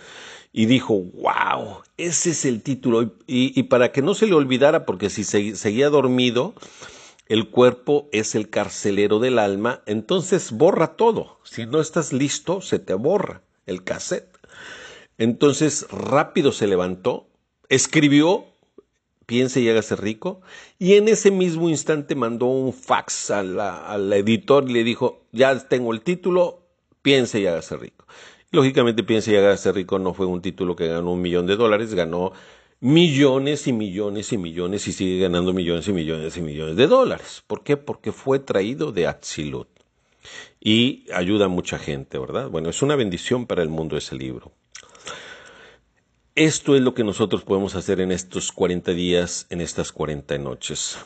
[0.52, 3.16] y dijo, wow, ese es el título.
[3.26, 6.54] Y, y para que no se le olvidara, porque si seguía dormido,
[7.28, 11.40] el cuerpo es el carcelero del alma, entonces borra todo.
[11.44, 14.38] Si no estás listo, se te borra el cassette.
[15.18, 17.28] Entonces rápido se levantó,
[17.70, 18.46] escribió,
[19.26, 20.42] piense y hágase rico,
[20.80, 25.94] y en ese mismo instante mandó un fax al editor y le dijo, ya tengo
[25.94, 26.64] el título,
[27.02, 28.06] piense y hágase rico.
[28.52, 31.94] Lógicamente, piense y hágase rico no fue un título que ganó un millón de dólares,
[31.96, 32.34] ganó
[32.84, 37.42] millones y millones y millones y sigue ganando millones y millones y millones de dólares.
[37.48, 37.78] ¿Por qué?
[37.78, 39.70] Porque fue traído de Atzilut
[40.60, 42.50] y ayuda a mucha gente, ¿verdad?
[42.50, 44.52] Bueno, es una bendición para el mundo ese libro.
[46.36, 50.98] Esto es lo que nosotros podemos hacer en estos 40 días, en estas 40 noches.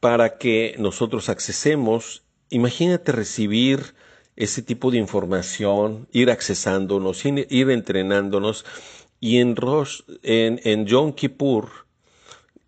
[0.00, 3.94] Para que nosotros accesemos, imagínate recibir
[4.34, 8.64] ese tipo de información, ir accesándonos, ir entrenándonos
[9.20, 9.54] y en,
[10.22, 11.68] en, en Yom Kippur,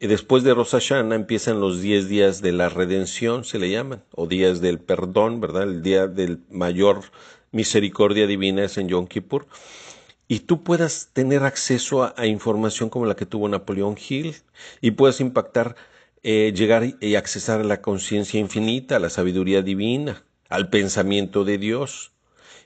[0.00, 4.26] después de Rosh Hashanah, empiezan los 10 días de la redención, se le llaman, o
[4.26, 5.64] días del perdón, ¿verdad?
[5.64, 7.02] El día del mayor
[7.52, 9.46] misericordia divina es en Yom Kippur.
[10.28, 14.34] Y tú puedas tener acceso a, información como la que tuvo Napoleón Hill
[14.80, 15.76] y puedas impactar,
[16.22, 21.58] eh, llegar y accesar a la conciencia infinita, a la sabiduría divina, al pensamiento de
[21.58, 22.12] Dios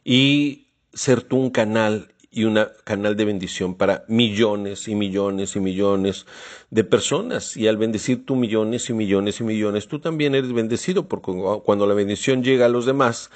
[0.05, 5.61] y ser tú un canal y un canal de bendición para millones y millones y
[5.61, 6.27] millones
[6.71, 7.57] de personas.
[7.57, 11.33] Y al bendecir tú millones y millones y millones, tú también eres bendecido, porque
[11.65, 13.31] cuando la bendición llega a los demás,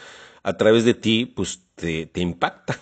[0.44, 2.78] a través de ti, pues te, impacta.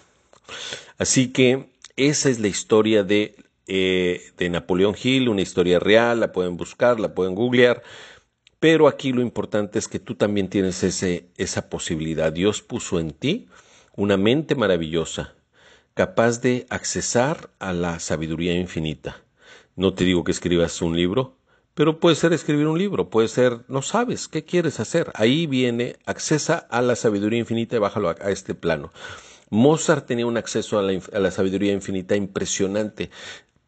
[0.98, 3.36] Así que esa es la historia de,
[3.66, 7.82] eh, de Napoleón Hill, una historia real, la pueden buscar, la pueden googlear.
[8.60, 12.32] Pero aquí lo importante es que tú también tienes ese, esa posibilidad.
[12.32, 13.48] Dios puso en ti
[13.96, 15.34] una mente maravillosa,
[15.94, 19.22] capaz de accesar a la sabiduría infinita.
[19.76, 21.36] No te digo que escribas un libro,
[21.74, 25.10] pero puede ser escribir un libro, puede ser, no sabes, ¿qué quieres hacer?
[25.14, 28.92] Ahí viene, accesa a la sabiduría infinita y bájalo a, este plano.
[29.48, 33.10] Mozart tenía un acceso a la, sabiduría infinita impresionante.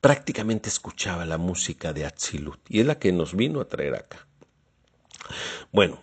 [0.01, 4.27] Prácticamente escuchaba la música de Atzilut y es la que nos vino a traer acá.
[5.73, 6.03] Bueno,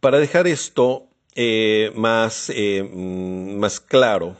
[0.00, 4.36] para dejar esto eh, más, eh, mm, más claro,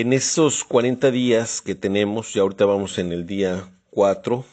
[0.00, 4.44] en esos 40 días que tenemos, y ahorita vamos en el día 4,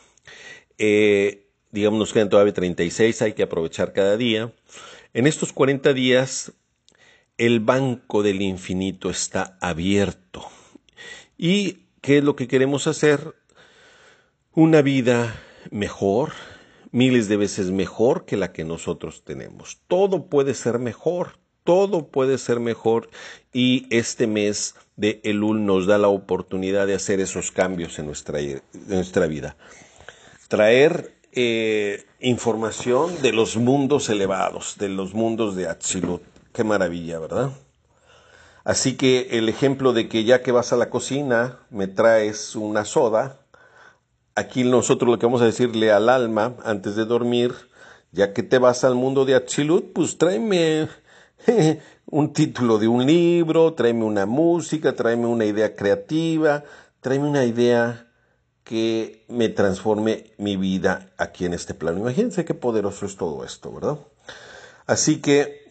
[0.77, 4.51] eh, digamos nos quedan todavía 36, hay que aprovechar cada día.
[5.13, 6.51] En estos 40 días,
[7.37, 10.45] el banco del infinito está abierto.
[11.37, 13.35] ¿Y qué es lo que queremos hacer?
[14.53, 15.39] Una vida
[15.71, 16.33] mejor,
[16.91, 19.79] miles de veces mejor que la que nosotros tenemos.
[19.87, 23.09] Todo puede ser mejor, todo puede ser mejor
[23.53, 28.39] y este mes de Elul nos da la oportunidad de hacer esos cambios en nuestra,
[28.87, 29.55] nuestra vida.
[30.49, 36.23] Traer eh, información de los mundos elevados, de los mundos de Atzilut.
[36.51, 37.51] Qué maravilla, ¿verdad?
[38.63, 42.83] Así que el ejemplo de que ya que vas a la cocina me traes una
[42.83, 43.39] soda,
[44.33, 47.53] aquí nosotros lo que vamos a decirle al alma antes de dormir,
[48.11, 50.87] ya que te vas al mundo de Atzilut, pues tráeme
[52.05, 56.63] un título de un libro, tráeme una música, tráeme una idea creativa,
[57.01, 58.07] tráeme una idea
[58.63, 61.99] que me transforme mi vida aquí en este plano.
[61.99, 63.97] Imagínense qué poderoso es todo esto, ¿verdad?
[64.85, 65.65] Así que,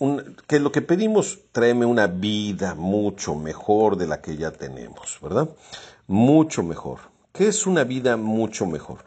[0.46, 1.40] ¿qué es lo que pedimos?
[1.52, 5.48] Tráeme una vida mucho mejor de la que ya tenemos, ¿verdad?
[6.06, 7.00] Mucho mejor.
[7.32, 8.98] ¿Qué es una vida mucho mejor?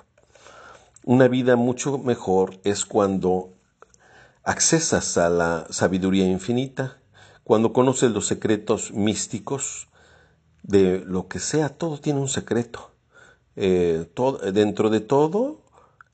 [1.03, 3.53] Una vida mucho mejor es cuando
[4.49, 6.97] accesas a la sabiduría infinita,
[7.43, 9.89] cuando conoces los secretos místicos
[10.63, 12.89] de lo que sea, todo tiene un secreto.
[13.55, 14.07] Eh,
[14.51, 15.61] dentro de todo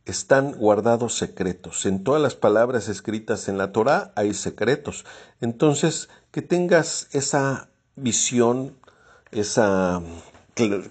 [0.03, 1.85] están guardados secretos.
[1.85, 5.05] En todas las palabras escritas en la Torah hay secretos.
[5.39, 8.75] Entonces, que tengas esa visión,
[9.31, 10.01] esa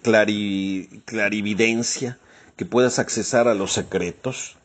[0.03, 2.19] clarividencia,
[2.57, 4.57] que puedas accesar a los secretos.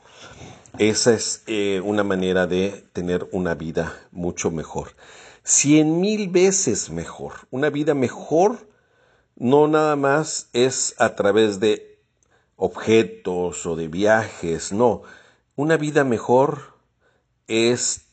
[0.80, 4.95] Esa es eh, una manera de tener una vida mucho mejor.
[5.43, 7.34] Cien mil veces mejor.
[7.51, 8.69] Una vida mejor
[9.36, 11.99] no nada más es a través de
[12.55, 15.01] objetos o de viajes, no.
[15.57, 16.75] Una vida mejor
[17.47, 18.05] es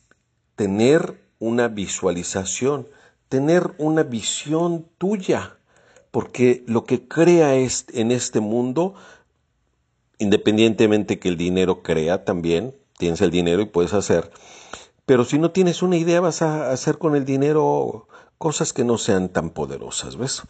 [0.56, 2.88] tener una visualización,
[3.28, 5.56] tener una visión tuya
[6.16, 8.94] porque lo que crea en este mundo,
[10.18, 14.30] independientemente que el dinero crea también, tienes el dinero y puedes hacer,
[15.04, 18.08] pero si no tienes una idea vas a hacer con el dinero
[18.38, 20.42] cosas que no sean tan poderosas, ¿ves?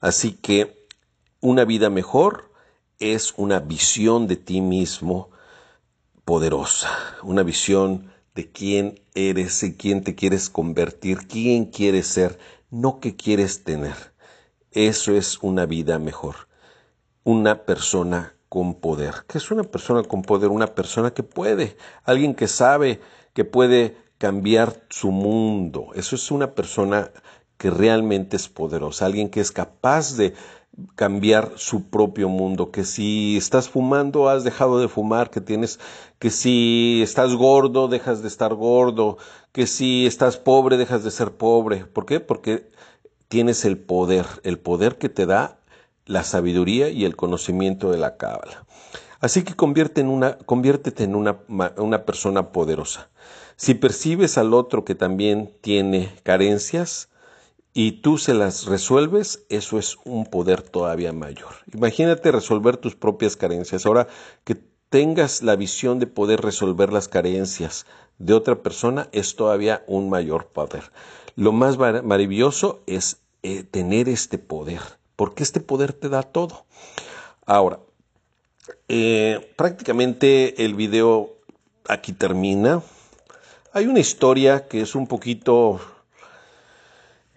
[0.00, 0.86] Así que
[1.40, 2.52] una vida mejor
[2.98, 5.30] es una visión de ti mismo
[6.24, 6.90] poderosa,
[7.22, 12.38] una visión de quién eres y quién te quieres convertir, quién quieres ser,
[12.70, 13.94] no qué quieres tener.
[14.70, 16.48] Eso es una vida mejor.
[17.22, 19.24] Una persona con poder.
[19.26, 20.50] ¿Qué es una persona con poder?
[20.50, 23.00] Una persona que puede, alguien que sabe
[23.32, 25.88] que puede cambiar su mundo.
[25.96, 27.10] Eso es una persona
[27.58, 30.34] que realmente es poderosa, alguien que es capaz de
[30.94, 35.80] cambiar su propio mundo, que si estás fumando has dejado de fumar, que tienes
[36.20, 39.18] que si estás gordo dejas de estar gordo,
[39.50, 41.86] que si estás pobre dejas de ser pobre.
[41.86, 42.20] ¿Por qué?
[42.20, 42.70] Porque
[43.26, 45.58] tienes el poder, el poder que te da
[46.06, 48.66] la sabiduría y el conocimiento de la cábala.
[49.20, 51.40] Así que convierte en una, conviértete en una,
[51.76, 53.10] una persona poderosa.
[53.56, 57.08] Si percibes al otro que también tiene carencias
[57.72, 61.54] y tú se las resuelves, eso es un poder todavía mayor.
[61.72, 63.86] Imagínate resolver tus propias carencias.
[63.86, 64.08] Ahora
[64.44, 64.56] que
[64.90, 67.86] tengas la visión de poder resolver las carencias
[68.18, 70.92] de otra persona, es todavía un mayor poder.
[71.34, 74.80] Lo más maravilloso es eh, tener este poder,
[75.16, 76.64] porque este poder te da todo.
[77.46, 77.78] Ahora,
[78.88, 81.34] eh, prácticamente el video
[81.88, 82.82] aquí termina.
[83.72, 85.80] Hay una historia que es un poquito...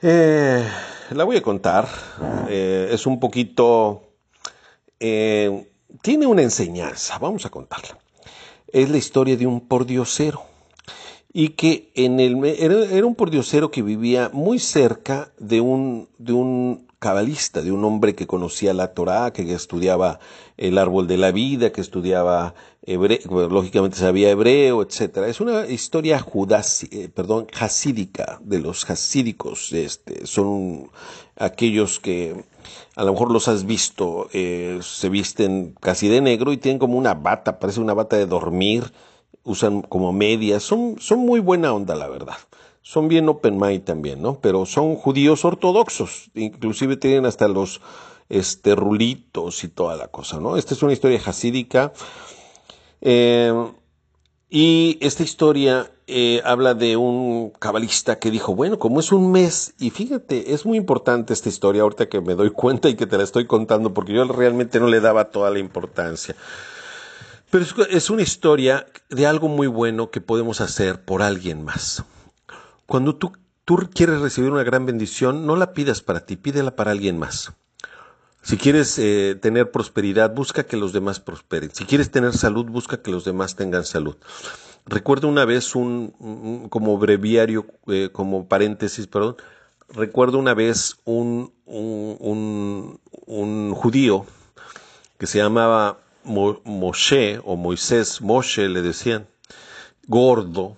[0.01, 0.67] Eh,
[1.11, 1.87] la voy a contar.
[2.49, 4.03] es un poquito...
[4.99, 7.97] tiene una enseñanza, vamos a contarla.
[8.67, 10.47] Es la historia de un pordiosero
[11.39, 16.86] y que en el, era, un pordiosero que vivía muy cerca de un, de un
[16.99, 20.19] cabalista, de un hombre que conocía la Torá, que estudiaba
[20.57, 25.27] el árbol de la vida, que estudiaba hebreo, lógicamente sabía hebreo, etcétera.
[25.27, 30.89] Es una historia judás, eh, perdón, hasídica, de los hasídicos, este, son
[31.35, 32.43] aquellos que
[32.95, 36.97] a lo mejor los has visto, eh, se visten casi de negro y tienen como
[36.97, 38.91] una bata, parece una bata de dormir,
[39.43, 42.37] usan como medias, son, son muy buena onda, la verdad
[42.87, 44.39] son bien open mind también, ¿no?
[44.39, 47.81] Pero son judíos ortodoxos, inclusive tienen hasta los
[48.29, 50.55] este, rulitos y toda la cosa, ¿no?
[50.55, 51.91] Esta es una historia jasídica.
[53.01, 53.51] Eh,
[54.49, 59.73] y esta historia eh, habla de un cabalista que dijo, bueno, como es un mes,
[59.77, 63.17] y fíjate, es muy importante esta historia ahorita que me doy cuenta y que te
[63.17, 66.37] la estoy contando, porque yo realmente no le daba toda la importancia.
[67.49, 72.05] Pero es una historia de algo muy bueno que podemos hacer por alguien más.
[72.87, 73.33] Cuando tú,
[73.93, 77.51] quieres recibir una gran bendición, no la pidas para ti, pídela para alguien más.
[78.41, 81.69] Si quieres eh, tener prosperidad, busca que los demás prosperen.
[81.75, 84.15] Si quieres tener salud, busca que los demás tengan salud.
[84.85, 89.35] Recuerdo una vez un, como breviario, eh, como paréntesis, perdón,
[89.89, 94.25] recuerdo una vez un, un, un judío
[95.17, 99.27] que se llamaba Moshe o Moisés, Moshe le decían,
[100.07, 100.77] gordo,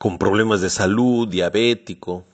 [0.00, 2.24] con problemas de salud, diabético.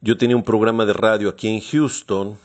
[0.00, 2.36] Yo tenía un programa de radio aquí en Houston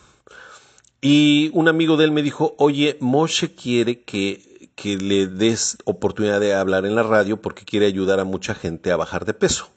[1.02, 6.40] y un amigo de él me dijo, oye, Moshe quiere que, que le des oportunidad
[6.40, 9.72] de hablar en la radio porque quiere ayudar a mucha gente a bajar de peso.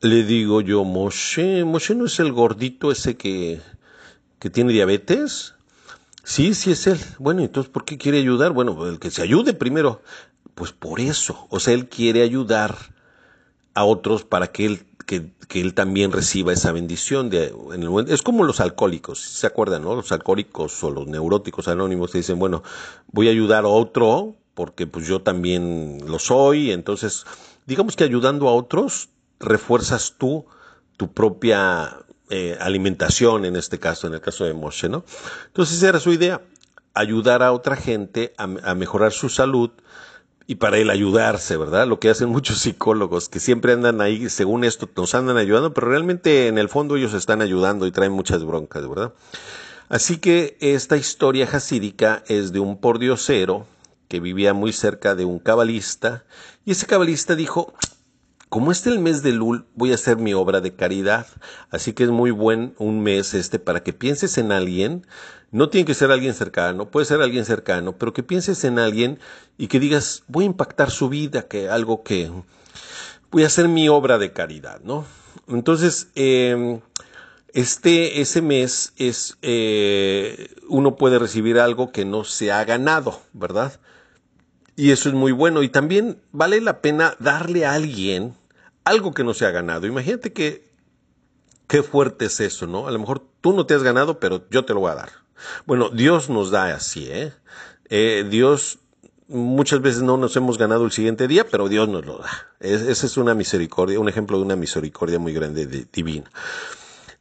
[0.00, 3.60] Le digo yo, Moshe, Moshe no es el gordito ese que,
[4.40, 5.54] que tiene diabetes.
[6.24, 6.98] Sí, sí es él.
[7.20, 8.50] Bueno, entonces, ¿por qué quiere ayudar?
[8.50, 10.02] Bueno, el que se ayude primero.
[10.56, 11.46] Pues por eso.
[11.50, 12.93] O sea, él quiere ayudar
[13.74, 17.30] a otros para que él, que, él también reciba esa bendición.
[17.30, 19.82] De, en el, es como los alcohólicos, ¿se acuerdan?
[19.82, 19.94] No?
[19.94, 22.62] Los alcohólicos o los neuróticos anónimos que dicen, bueno,
[23.12, 26.70] voy a ayudar a otro porque pues yo también lo soy.
[26.70, 27.24] Entonces,
[27.66, 29.10] digamos que ayudando a otros,
[29.40, 30.46] refuerzas tú
[30.96, 31.98] tu propia
[32.30, 35.04] eh, alimentación, en este caso, en el caso de Moshe, ¿no?
[35.46, 36.40] Entonces, esa era su idea,
[36.94, 39.70] ayudar a otra gente a, a mejorar su salud,
[40.46, 41.86] y para él ayudarse, ¿verdad?
[41.86, 45.88] Lo que hacen muchos psicólogos, que siempre andan ahí, según esto, nos andan ayudando, pero
[45.88, 49.12] realmente en el fondo ellos están ayudando y traen muchas broncas, ¿verdad?
[49.88, 53.66] Así que esta historia jasídica es de un pordiosero
[54.08, 56.24] que vivía muy cerca de un cabalista,
[56.64, 57.74] y ese cabalista dijo,
[58.54, 61.26] como este el mes de Lul, voy a hacer mi obra de caridad,
[61.70, 65.04] así que es muy buen un mes este para que pienses en alguien,
[65.50, 69.18] no tiene que ser alguien cercano, puede ser alguien cercano, pero que pienses en alguien
[69.58, 72.30] y que digas, voy a impactar su vida, que algo que
[73.32, 75.04] voy a hacer mi obra de caridad, ¿no?
[75.48, 76.78] Entonces, em,
[77.54, 83.80] este, ese mes es, eh, uno puede recibir algo que no se ha ganado, ¿verdad?
[84.76, 85.64] Y eso es muy bueno.
[85.64, 88.34] Y también vale la pena darle a alguien
[88.84, 89.86] algo que no se ha ganado.
[89.86, 90.72] Imagínate que
[91.66, 92.86] qué fuerte es eso, ¿no?
[92.86, 95.10] A lo mejor tú no te has ganado, pero yo te lo voy a dar.
[95.66, 97.32] Bueno, Dios nos da así, ¿eh?
[97.88, 98.78] eh Dios
[99.26, 102.30] muchas veces no nos hemos ganado el siguiente día, pero Dios nos lo da.
[102.60, 106.30] esa es una misericordia, un ejemplo de una misericordia muy grande divina.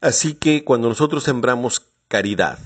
[0.01, 2.59] Así que cuando nosotros sembramos caridad,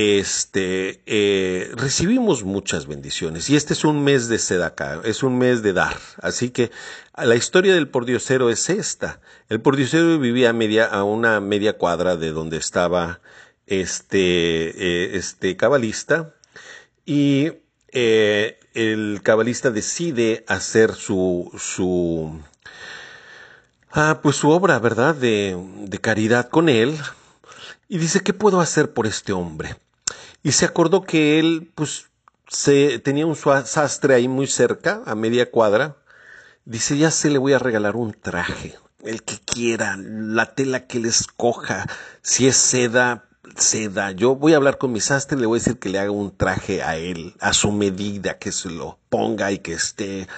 [0.00, 3.50] este, eh, recibimos muchas bendiciones.
[3.50, 5.96] Y este es un mes de sedacá, es un mes de dar.
[6.22, 6.70] Así que
[7.16, 9.20] la historia del pordiosero es esta.
[9.48, 13.20] El pordiosero vivía a, media, a una media cuadra de donde estaba
[13.66, 16.34] este, eh, este cabalista
[17.04, 17.52] y
[17.92, 22.40] eh, el cabalista decide hacer su, su,
[23.90, 25.14] ah, pues su obra, ¿verdad?
[25.14, 26.96] De, de caridad con él,
[27.88, 29.76] y dice, ¿qué puedo hacer por este hombre?
[30.42, 32.06] Y se acordó que él, pues,
[32.48, 35.96] se, tenía un sastre ahí muy cerca, a media cuadra.
[36.64, 41.00] Dice, ya se le voy a regalar un traje, el que quiera, la tela que
[41.00, 41.86] le escoja,
[42.22, 43.24] si es seda,
[43.56, 44.12] seda.
[44.12, 46.10] Yo voy a hablar con mi sastre y le voy a decir que le haga
[46.10, 50.28] un traje a él, a su medida, que se lo ponga y que esté,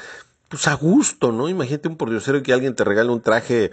[0.49, 1.49] pues a gusto, ¿no?
[1.49, 3.71] Imagínate un pordiosero que alguien te regale un traje,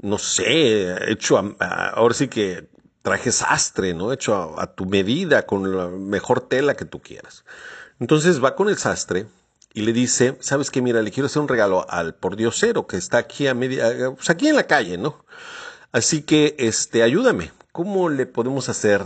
[0.00, 2.68] no sé, hecho a, ahora sí que
[3.02, 4.12] traje sastre, ¿no?
[4.12, 7.44] Hecho a, tu medida, con la mejor tela que tú quieras.
[7.98, 9.26] Entonces va con el sastre
[9.72, 10.82] y le dice, ¿sabes qué?
[10.82, 14.48] Mira, le quiero hacer un regalo al pordiosero que está aquí a media, pues aquí
[14.48, 15.24] en la calle, ¿no?
[15.92, 17.52] Así que, este, ayúdame.
[17.72, 19.04] ¿Cómo le podemos hacer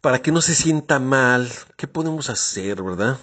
[0.00, 1.50] para que no se sienta mal?
[1.76, 3.18] ¿Qué podemos hacer, verdad?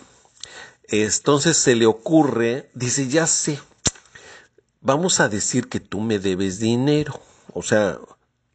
[0.87, 3.59] Entonces se le ocurre, dice, ya sé,
[4.81, 7.21] vamos a decir que tú me debes dinero.
[7.53, 7.99] O sea,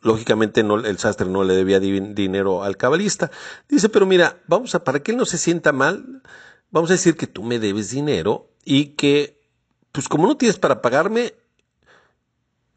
[0.05, 3.31] lógicamente el sastre no le debía dinero al cabalista.
[3.69, 6.23] Dice, pero mira, vamos a, para que él no se sienta mal,
[6.71, 9.41] vamos a decir que tú me debes dinero y que,
[9.93, 11.35] pues como no tienes para pagarme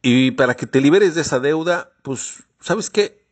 [0.02, 3.28] y para que te liberes de esa deuda, pues, ¿sabes qué?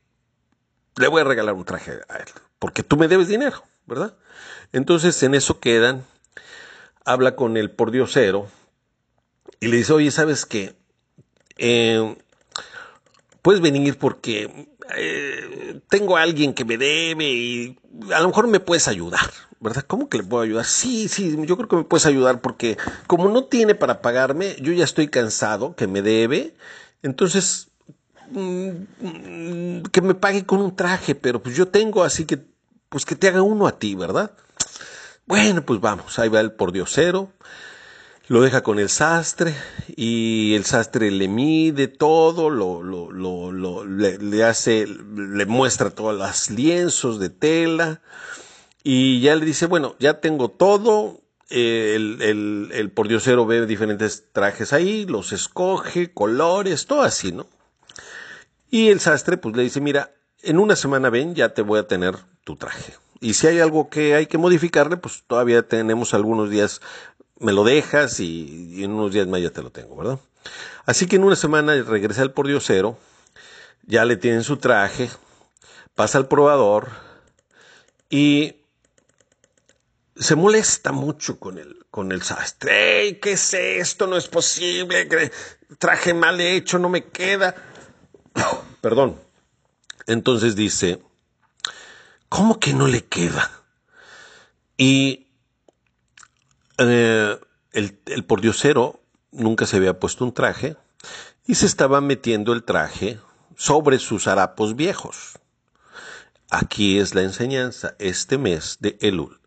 [0.97, 2.27] Le voy a regalar un traje a él,
[2.59, 4.17] porque tú me debes dinero, ¿verdad?
[4.73, 6.05] Entonces en eso quedan,
[7.05, 8.49] habla con el pordiosero
[9.61, 10.75] y le dice, oye, ¿sabes qué?
[11.57, 12.17] Eh,
[13.45, 17.77] puedes venir porque eh, tengo a alguien que me debe y
[18.11, 19.29] a lo mejor me puedes ayudar,
[19.59, 19.83] ¿verdad?
[19.85, 20.65] ¿Cómo que le puedo ayudar?
[20.65, 22.75] Sí, sí, yo creo que me puedes ayudar porque
[23.05, 26.55] como no tiene para pagarme, yo ya estoy cansado, que me debe,
[27.03, 27.67] entonces
[28.31, 32.39] mm, que me pague con un traje, pero pues yo tengo, así que
[32.89, 34.31] pues que te haga uno a ti, ¿verdad?
[35.27, 37.31] Bueno, pues vamos, ahí va el pordiosero
[38.27, 39.55] lo deja con el sastre
[39.95, 46.49] y el sastre le mide todo, lo, lo, lo, le, hace, le muestra todas las
[46.49, 48.01] lienzos de tela
[48.83, 54.73] y ya le dice, bueno, ya tengo todo, el, el, el pordiosero ve diferentes trajes
[54.73, 57.47] ahí, los escoge, colores, todo así, ¿no?
[58.71, 60.11] Y el sastre pues le dice, mira,
[60.41, 62.93] en una semana ven, ya te voy a tener tu traje.
[63.21, 66.81] Y si hay algo que hay que modificarle, pues todavía tenemos algunos días
[67.39, 70.19] me lo dejas y, en unos días más ya te lo tengo, ¿verdad?
[70.85, 72.97] Así que en una semana regresa el pordiosero,
[73.83, 75.09] ya le tienen su traje,
[75.95, 76.89] pasa al probador
[78.09, 78.55] y
[80.15, 83.19] se molesta mucho con el, con el sastre.
[83.19, 84.07] ¿Qué es esto?
[84.07, 85.31] No es posible.
[85.77, 87.55] Traje mal hecho, no me queda.
[88.81, 89.19] Perdón.
[90.07, 91.01] Entonces dice,
[92.29, 93.51] ¿cómo que no le queda?
[94.77, 95.24] Y
[96.77, 97.39] eh,
[97.71, 99.01] el, el pordiosero
[99.31, 100.77] nunca se había puesto un traje
[101.47, 103.19] y se estaba metiendo el traje
[103.55, 105.39] sobre sus harapos viejos.
[106.49, 107.95] Aquí es la enseñanza.
[107.99, 109.39] Este mes de Elul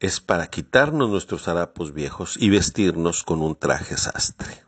[0.00, 4.62] es para quitarnos nuestros harapos viejos y vestirnos con un traje sastre.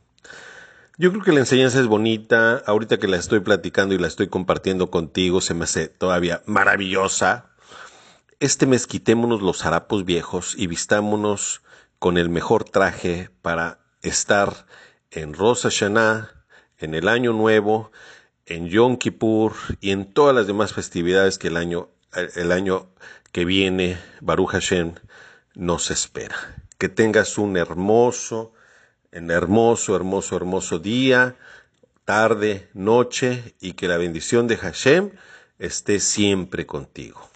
[0.96, 2.62] Yo creo que la enseñanza es bonita.
[2.66, 7.50] Ahorita que la estoy platicando y la estoy compartiendo contigo, se me hace todavía maravillosa.
[8.40, 11.62] Este mes quitémonos los harapos viejos y vistámonos
[11.98, 14.66] con el mejor traje para estar
[15.10, 16.30] en Rosh Hashanah,
[16.78, 17.90] en el Año Nuevo,
[18.46, 21.88] en Yom Kippur y en todas las demás festividades que el año,
[22.34, 22.88] el año
[23.32, 24.94] que viene, Baruch Hashem,
[25.54, 26.36] nos espera.
[26.78, 28.52] Que tengas un hermoso,
[29.12, 31.36] un hermoso, hermoso, hermoso día,
[32.04, 35.10] tarde, noche y que la bendición de Hashem
[35.58, 37.27] esté siempre contigo.